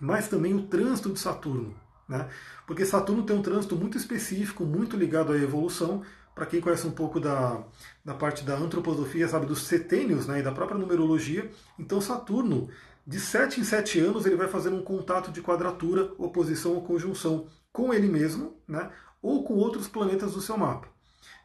[0.00, 1.84] mas também o trânsito de Saturno.
[2.08, 2.28] Né,
[2.66, 6.02] porque Saturno tem um trânsito muito específico, muito ligado à evolução.
[6.34, 7.64] Para quem conhece um pouco da,
[8.04, 12.68] da parte da antroposofia, sabe, dos setênios né, e da própria numerologia, então Saturno
[13.06, 17.46] de 7 em 7 anos ele vai fazendo um contato de quadratura, oposição ou conjunção
[17.72, 18.90] com ele mesmo, né?
[19.22, 20.88] ou com outros planetas do seu mapa.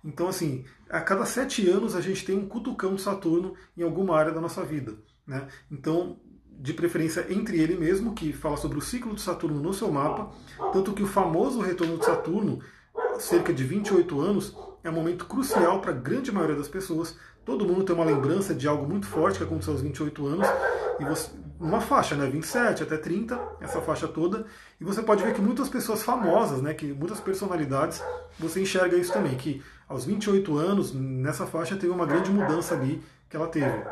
[0.03, 4.17] Então, assim, a cada sete anos a gente tem um cutucão de Saturno em alguma
[4.17, 4.95] área da nossa vida.
[5.25, 5.47] Né?
[5.69, 6.19] Então,
[6.61, 10.29] de preferência entre ele mesmo, que fala sobre o ciclo de Saturno no seu mapa,
[10.71, 12.59] tanto que o famoso retorno de Saturno,
[13.17, 17.17] cerca de 28 anos, é um momento crucial para a grande maioria das pessoas.
[17.43, 20.47] Todo mundo tem uma lembrança de algo muito forte que aconteceu aos 28 anos,
[20.99, 24.45] e você, uma faixa, né, 27 até 30, essa faixa toda,
[24.79, 28.03] e você pode ver que muitas pessoas famosas, né, que muitas personalidades,
[28.39, 33.01] você enxerga isso também, que aos 28 anos, nessa faixa, teve uma grande mudança ali
[33.27, 33.83] que ela teve.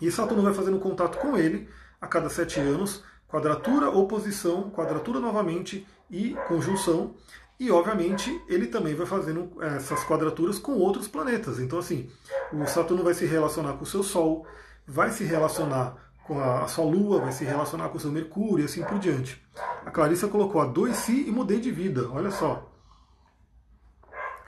[0.00, 1.68] E Saturno vai fazendo contato com ele
[2.00, 7.14] a cada sete anos, quadratura, oposição, quadratura novamente e conjunção.
[7.58, 11.58] E, obviamente, ele também vai fazendo eh, essas quadraturas com outros planetas.
[11.60, 12.08] Então, assim,
[12.52, 14.46] o Saturno vai se relacionar com o seu Sol,
[14.86, 15.94] vai se relacionar
[16.26, 19.44] com a sua Lua, vai se relacionar com o seu Mercúrio e assim por diante.
[19.84, 22.70] A Clarissa colocou a 2Si e mudei de vida, olha só.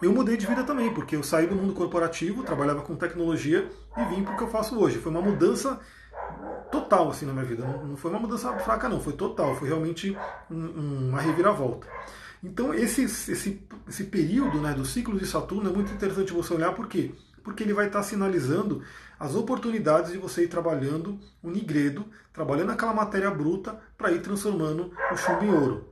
[0.00, 4.04] Eu mudei de vida também, porque eu saí do mundo corporativo, trabalhava com tecnologia e
[4.06, 4.98] vim para o que eu faço hoje.
[4.98, 5.80] Foi uma mudança
[6.70, 7.64] total assim na minha vida.
[7.64, 10.16] Não, foi uma mudança fraca, não, foi total, foi realmente
[10.50, 11.86] um, uma reviravolta.
[12.42, 16.72] Então esse, esse, esse período né, do ciclo de Saturno é muito interessante você olhar,
[16.72, 17.12] por quê?
[17.44, 18.82] Porque ele vai estar sinalizando
[19.18, 24.92] as oportunidades de você ir trabalhando o nigredo, trabalhando aquela matéria bruta para ir transformando
[25.12, 25.88] o chumbo em ouro.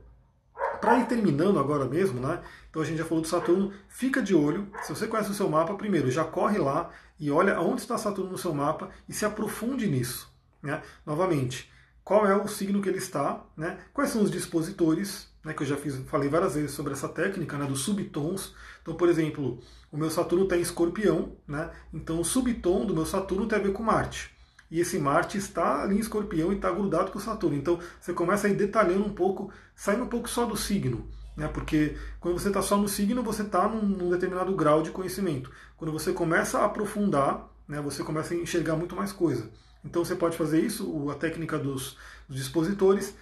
[0.81, 2.41] Para ir terminando agora mesmo, né?
[2.69, 4.67] Então a gente já falou do Saturno, fica de olho.
[4.81, 6.89] Se você conhece o seu mapa, primeiro já corre lá
[7.19, 10.30] e olha onde está Saturno no seu mapa e se aprofunde nisso.
[10.61, 10.81] Né?
[11.05, 11.71] Novamente,
[12.03, 13.79] qual é o signo que ele está, né?
[13.93, 17.57] quais são os dispositores, né, que eu já fiz, falei várias vezes sobre essa técnica
[17.57, 18.53] né, dos subtons.
[18.81, 19.59] Então, por exemplo,
[19.91, 21.71] o meu Saturno está em escorpião, né?
[21.93, 24.31] então o subtom do meu Saturno tem a ver com Marte.
[24.69, 27.57] E esse Marte está ali em escorpião e está grudado com o Saturno.
[27.57, 31.09] Então você começa a ir detalhando um pouco, saindo um pouco só do signo.
[31.35, 31.47] Né?
[31.49, 35.51] Porque quando você está só no signo, você está num, num, determinado grau de conhecimento.
[35.75, 39.49] Quando você começa a aprofundar, né, você começa a enxergar muito mais coisa.
[39.83, 43.15] Então você pode fazer isso, a técnica dos, dos dispositores,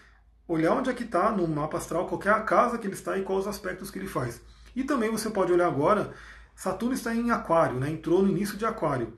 [0.48, 3.18] olhar onde é que está no mapa astral, qual é a casa que ele está
[3.18, 4.42] e quais os aspectos que ele faz.
[4.76, 6.14] E também você pode olhar agora,
[6.56, 9.14] Saturno está em Aquário, né, entrou no início de Aquário.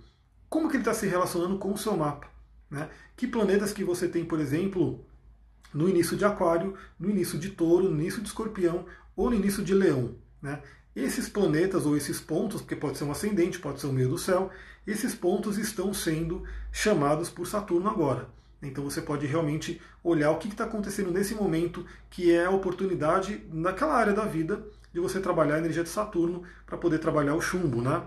[0.49, 2.27] Como que ele está se relacionando com o seu mapa?
[2.69, 2.89] Né?
[3.15, 5.05] Que planetas que você tem, por exemplo,
[5.73, 8.85] no início de Aquário, no início de Touro, no início de Escorpião
[9.15, 10.15] ou no início de Leão?
[10.41, 10.61] Né?
[10.95, 14.17] Esses planetas ou esses pontos, porque pode ser um ascendente, pode ser o meio do
[14.17, 14.49] céu,
[14.85, 18.27] esses pontos estão sendo chamados por Saturno agora.
[18.61, 23.43] Então você pode realmente olhar o que está acontecendo nesse momento, que é a oportunidade
[23.51, 24.63] naquela área da vida
[24.93, 28.03] de você trabalhar a energia de Saturno para poder trabalhar o chumbo, né?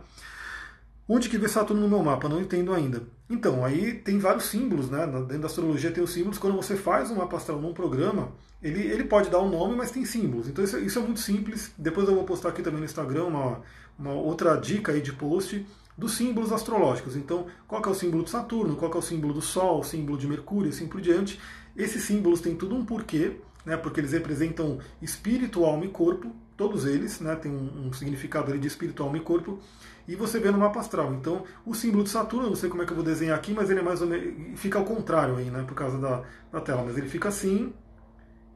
[1.09, 2.29] Onde que vê Saturno no meu mapa?
[2.29, 3.03] Não entendo ainda.
[3.29, 5.07] Então, aí tem vários símbolos, né?
[5.07, 6.39] Dentro da astrologia tem os símbolos.
[6.39, 8.33] Quando você faz um mapa astral num programa,
[8.63, 10.49] ele, ele pode dar um nome, mas tem símbolos.
[10.49, 11.73] Então isso, isso é muito simples.
[11.77, 13.61] Depois eu vou postar aqui também no Instagram uma,
[13.99, 17.17] uma outra dica aí de post dos símbolos astrológicos.
[17.17, 20.19] Então, qual é o símbolo de Saturno, qual é o símbolo do Sol, o símbolo
[20.19, 21.39] de Mercúrio, assim por diante.
[21.77, 26.85] Esses símbolos têm tudo um porquê, né, porque eles representam espírito, alma e corpo, todos
[26.85, 29.59] eles, né, tem um, um significado ali de espírito, alma e corpo,
[30.07, 31.15] e você vê no mapa astral.
[31.15, 33.71] Então, o símbolo de Saturno, não sei como é que eu vou desenhar aqui, mas
[33.71, 36.83] ele é mais ou menos, fica ao contrário aí, né, por causa da, da tela,
[36.85, 37.73] mas ele fica assim,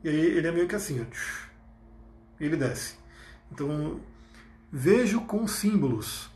[0.04, 1.04] e aí ele é meio que assim, ó,
[2.40, 2.96] ele desce.
[3.50, 4.00] Então,
[4.70, 6.30] vejo com símbolos.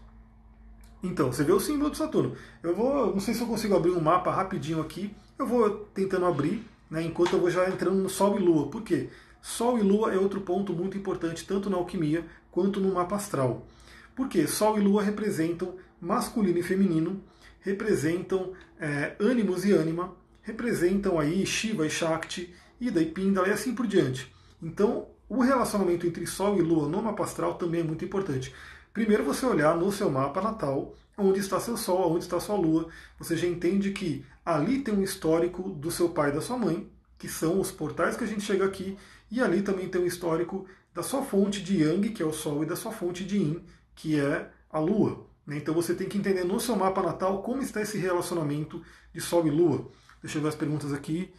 [1.02, 2.34] Então, você vê o símbolo de Saturno.
[2.62, 5.14] Eu vou, não sei se eu consigo abrir um mapa rapidinho aqui.
[5.38, 8.68] Eu vou tentando abrir, né, enquanto eu vou já entrando no Sol e Lua.
[8.68, 9.08] Por quê?
[9.40, 13.66] Sol e Lua é outro ponto muito importante, tanto na alquimia quanto no mapa astral.
[14.14, 17.24] Porque Sol e Lua representam masculino e feminino,
[17.60, 23.74] representam é, ânimos e ânima, representam aí Shiva e Shakti, Ida e Pindala e assim
[23.74, 24.30] por diante.
[24.62, 28.54] Então, o relacionamento entre Sol e Lua no mapa astral também é muito importante.
[28.92, 30.94] Primeiro você olhar no seu mapa natal
[31.26, 32.88] onde está seu Sol, onde está sua Lua.
[33.18, 36.90] Você já entende que ali tem um histórico do seu pai e da sua mãe,
[37.18, 38.96] que são os portais que a gente chega aqui,
[39.30, 42.62] e ali também tem um histórico da sua fonte de Yang, que é o Sol,
[42.62, 43.64] e da sua fonte de Yin,
[43.94, 45.26] que é a Lua.
[45.46, 45.56] Né?
[45.56, 49.46] Então você tem que entender no seu mapa natal como está esse relacionamento de Sol
[49.46, 49.90] e Lua.
[50.22, 51.32] Deixa eu ver as perguntas aqui.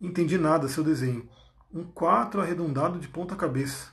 [0.00, 1.28] Entendi nada seu desenho.
[1.72, 3.88] Um 4 arredondado de ponta cabeça.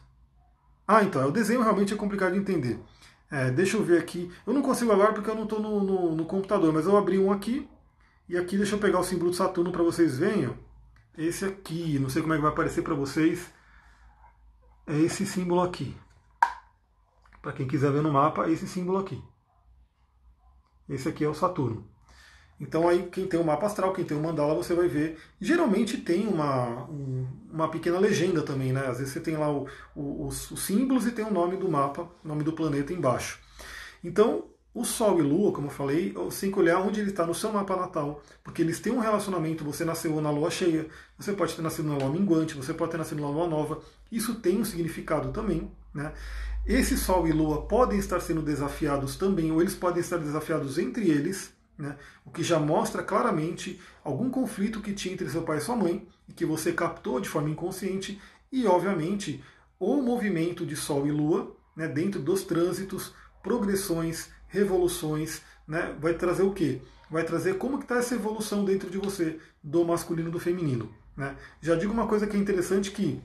[0.87, 2.79] Ah, então, o desenho realmente é complicado de entender.
[3.31, 4.31] É, deixa eu ver aqui.
[4.45, 7.19] Eu não consigo agora porque eu não estou no, no, no, computador, mas eu abri
[7.19, 7.69] um aqui.
[8.27, 10.57] E aqui deixa eu pegar o símbolo de Saturno para vocês verem.
[11.17, 13.51] Esse aqui, não sei como é que vai aparecer para vocês.
[14.87, 15.95] É esse símbolo aqui.
[17.41, 19.21] Para quem quiser ver no mapa, é esse símbolo aqui.
[20.87, 21.87] Esse aqui é o Saturno.
[22.59, 25.17] Então aí quem tem o mapa astral, quem tem o mandala, você vai ver.
[25.39, 28.85] Geralmente tem uma, um, uma pequena legenda também, né?
[28.87, 31.69] Às vezes você tem lá o, o, os, os, símbolos e tem o nome do
[31.69, 33.39] mapa, o nome do planeta embaixo.
[34.03, 37.25] Então, o Sol e Lua, como eu falei, você tem que olhar onde ele está
[37.25, 39.63] no seu mapa natal, porque eles têm um relacionamento.
[39.63, 40.87] Você nasceu na lua cheia,
[41.17, 43.81] você pode ter nascido na lua minguante, você pode ter nascido na lua nova.
[44.11, 45.71] Isso tem um significado também.
[45.93, 46.13] Né?
[46.65, 51.09] Esse Sol e Lua podem estar sendo desafiados também, ou eles podem estar desafiados entre
[51.09, 51.95] eles, né?
[52.25, 56.05] o que já mostra claramente algum conflito que tinha entre seu pai e sua mãe,
[56.27, 58.21] e que você captou de forma inconsciente,
[58.51, 59.41] e obviamente
[59.79, 66.43] o movimento de Sol e Lua né, dentro dos trânsitos, progressões, revoluções, né, vai trazer
[66.43, 66.81] o quê?
[67.09, 70.93] Vai trazer como que está essa evolução dentro de você do masculino e do feminino.
[71.15, 71.35] Né?
[71.61, 73.21] Já digo uma coisa que é interessante que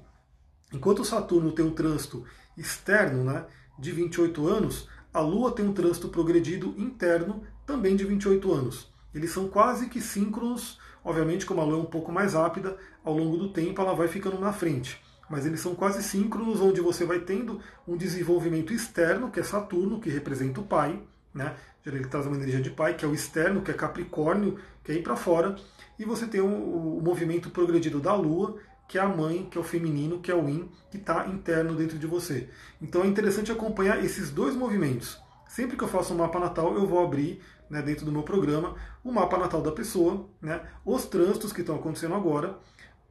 [0.72, 2.24] enquanto Saturno tem um trânsito
[2.56, 3.44] externo né,
[3.78, 8.92] de 28 anos, a Lua tem um trânsito progredido interno também de 28 anos.
[9.14, 13.16] Eles são quase que síncronos, obviamente como a Lua é um pouco mais rápida, ao
[13.16, 15.00] longo do tempo ela vai ficando na frente.
[15.28, 20.00] Mas eles são quase síncronos, onde você vai tendo um desenvolvimento externo, que é Saturno,
[20.00, 21.00] que representa o pai,
[21.32, 21.54] né?
[21.84, 24.94] Ele traz uma energia de pai, que é o externo, que é Capricórnio, que é
[24.94, 25.56] ir para fora,
[25.98, 28.56] e você tem o, o, movimento progredido da Lua,
[28.88, 31.74] que é a mãe, que é o feminino, que é o Yin, que está interno
[31.74, 32.48] dentro de você.
[32.80, 35.18] Então é interessante acompanhar esses dois movimentos.
[35.46, 38.74] Sempre que eu faço um mapa natal, eu vou abrir né, dentro do meu programa
[39.02, 42.58] o mapa natal da pessoa, né, os trânsitos que estão acontecendo agora,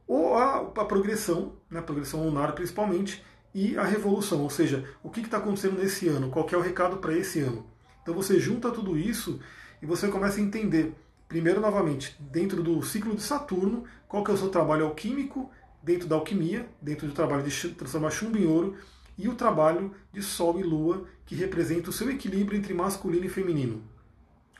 [0.06, 3.24] ou a, a progressão, né, a progressão lunar principalmente,
[3.54, 6.96] e a revolução, ou seja, o que está acontecendo nesse ano, qual é o recado
[6.96, 7.64] para esse ano.
[8.02, 9.40] Então você junta tudo isso
[9.80, 10.92] e você começa a entender,
[11.28, 15.50] primeiro novamente, dentro do ciclo de Saturno, qual que é o seu trabalho alquímico,
[15.82, 18.76] dentro da alquimia, dentro do trabalho de transformar chumbo em ouro,
[19.16, 23.28] e o trabalho de Sol e Lua, que representa o seu equilíbrio entre masculino e
[23.28, 23.82] feminino.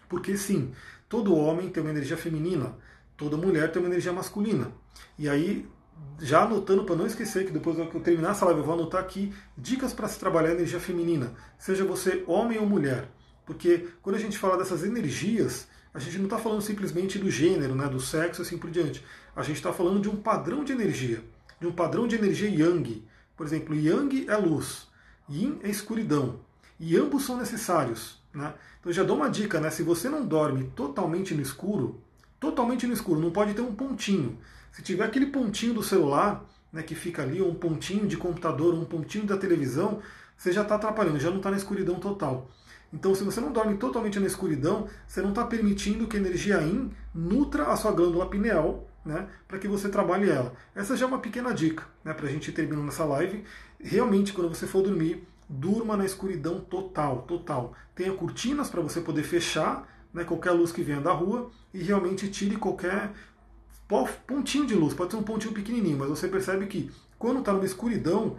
[0.08, 0.72] Porque sim,
[1.08, 2.76] todo homem tem uma energia feminina,
[3.16, 4.72] toda mulher tem uma energia masculina.
[5.18, 5.66] E aí,
[6.20, 9.00] já anotando para não esquecer que depois que eu terminar essa live eu vou anotar
[9.00, 13.08] aqui dicas para se trabalhar a energia feminina, seja você homem ou mulher.
[13.44, 17.74] Porque quando a gente fala dessas energias, a gente não está falando simplesmente do gênero,
[17.74, 19.04] né, do sexo assim por diante.
[19.36, 21.22] A gente está falando de um padrão de energia,
[21.60, 23.04] de um padrão de energia yang.
[23.36, 24.88] Por exemplo, yang é luz,
[25.28, 26.40] yin é escuridão.
[26.78, 28.23] E ambos são necessários.
[28.34, 28.52] Né?
[28.80, 29.70] Então já dou uma dica, né?
[29.70, 32.00] Se você não dorme totalmente no escuro,
[32.40, 34.38] totalmente no escuro, não pode ter um pontinho.
[34.72, 38.74] Se tiver aquele pontinho do celular, né, que fica ali, ou um pontinho de computador,
[38.74, 40.00] ou um pontinho da televisão,
[40.36, 42.50] você já está atrapalhando, já não está na escuridão total.
[42.92, 46.60] Então, se você não dorme totalmente na escuridão, você não está permitindo que a energia
[46.60, 50.52] IN nutra a sua glândula pineal, né, para que você trabalhe ela.
[50.74, 53.44] Essa já é uma pequena dica, né, para a gente ir terminando essa live.
[53.80, 57.74] Realmente, quando você for dormir, durma na escuridão total, total.
[57.94, 62.28] Tenha cortinas para você poder fechar né, qualquer luz que venha da rua e realmente
[62.28, 63.12] tire qualquer
[64.26, 64.94] pontinho de luz.
[64.94, 68.36] Pode ser um pontinho pequenininho, mas você percebe que quando está numa escuridão,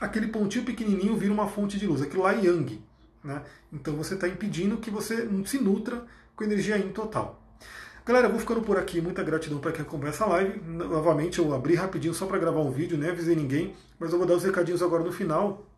[0.00, 2.02] aquele pontinho pequenininho vira uma fonte de luz.
[2.02, 2.82] Aquilo lá é Yang.
[3.22, 3.42] Né?
[3.72, 7.42] Então você está impedindo que você se nutra com energia Yin total.
[8.04, 9.00] Galera, eu vou ficando por aqui.
[9.00, 10.60] Muita gratidão para quem acompanha essa live.
[10.66, 14.26] Novamente, eu abri rapidinho só para gravar um vídeo, nem avisei ninguém, mas eu vou
[14.26, 15.69] dar os recadinhos agora no final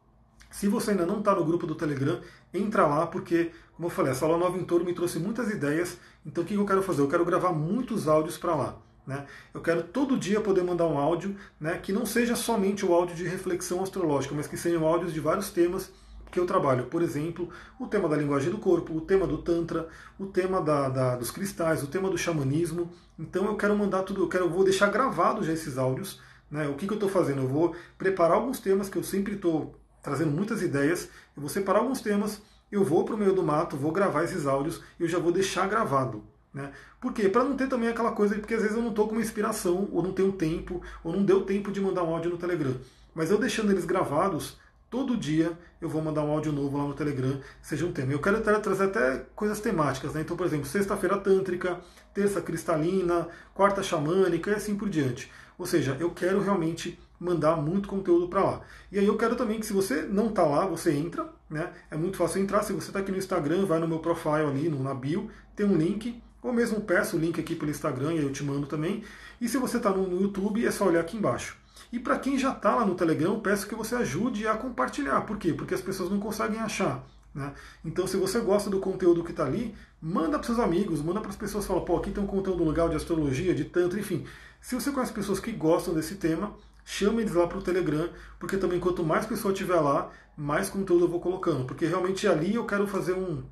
[0.52, 2.20] se você ainda não está no grupo do Telegram,
[2.52, 5.96] entra lá, porque, como eu falei, essa aula nova em torno me trouxe muitas ideias.
[6.24, 7.00] Então, o que eu quero fazer?
[7.00, 8.76] Eu quero gravar muitos áudios para lá.
[9.06, 9.26] Né?
[9.52, 13.16] Eu quero todo dia poder mandar um áudio né, que não seja somente o áudio
[13.16, 15.90] de reflexão astrológica, mas que sejam áudios de vários temas
[16.30, 16.84] que eu trabalho.
[16.86, 17.48] Por exemplo,
[17.80, 19.88] o tema da linguagem do corpo, o tema do Tantra,
[20.18, 22.90] o tema da, da, dos cristais, o tema do xamanismo.
[23.18, 26.20] Então eu quero mandar tudo, eu quero, eu vou deixar gravado já esses áudios.
[26.50, 26.68] Né?
[26.68, 27.42] O que, que eu estou fazendo?
[27.42, 31.08] Eu vou preparar alguns temas que eu sempre estou trazendo muitas ideias.
[31.36, 34.46] Eu vou separar alguns temas, eu vou para o meio do mato, vou gravar esses
[34.46, 36.24] áudios e eu já vou deixar gravado.
[36.52, 36.70] Né?
[37.00, 37.28] Por quê?
[37.28, 39.88] Para não ter também aquela coisa, porque às vezes eu não estou com uma inspiração,
[39.90, 42.74] ou não tenho tempo, ou não deu tempo de mandar um áudio no Telegram.
[43.14, 44.58] Mas eu deixando eles gravados,
[44.90, 48.12] todo dia eu vou mandar um áudio novo lá no Telegram, seja um tema.
[48.12, 50.20] Eu quero trazer até coisas temáticas, né?
[50.20, 51.80] Então, por exemplo, sexta-feira tântrica,
[52.12, 55.32] terça cristalina, quarta xamânica e assim por diante.
[55.58, 58.60] Ou seja, eu quero realmente mandar muito conteúdo para lá.
[58.90, 61.70] E aí eu quero também que se você não está lá, você entra, né?
[61.90, 62.62] É muito fácil entrar.
[62.64, 65.64] Se você está aqui no Instagram, vai no meu profile ali, no, na bio, tem
[65.64, 69.04] um link, ou mesmo peço o link aqui pelo Instagram e eu te mando também.
[69.40, 71.56] E se você está no, no YouTube, é só olhar aqui embaixo.
[71.92, 75.20] E para quem já está lá no Telegram, peço que você ajude a compartilhar.
[75.20, 75.52] Por quê?
[75.52, 77.04] Porque as pessoas não conseguem achar.
[77.34, 77.52] Né?
[77.84, 81.30] Então, se você gosta do conteúdo que está ali, manda para seus amigos, manda para
[81.30, 84.24] as pessoas, fala, pô, aqui tem um conteúdo legal de astrologia, de tanto, enfim.
[84.60, 86.54] Se você conhece pessoas que gostam desse tema,
[86.84, 88.08] chame eles lá para o Telegram,
[88.38, 91.64] porque também quanto mais pessoa tiver lá, mais conteúdo eu vou colocando.
[91.64, 93.44] Porque realmente ali eu quero fazer um,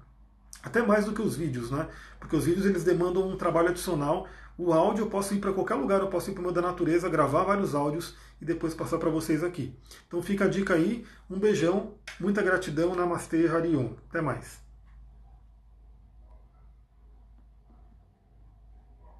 [0.62, 1.88] até mais do que os vídeos, né?
[2.18, 4.26] Porque os vídeos eles demandam um trabalho adicional.
[4.58, 6.60] O áudio eu posso ir para qualquer lugar, eu posso ir para o meu da
[6.60, 9.74] natureza, gravar vários áudios e depois passar para vocês aqui.
[10.06, 13.94] Então fica a dica aí, um beijão, muita gratidão, Namastê, Harion.
[14.08, 14.69] Até mais.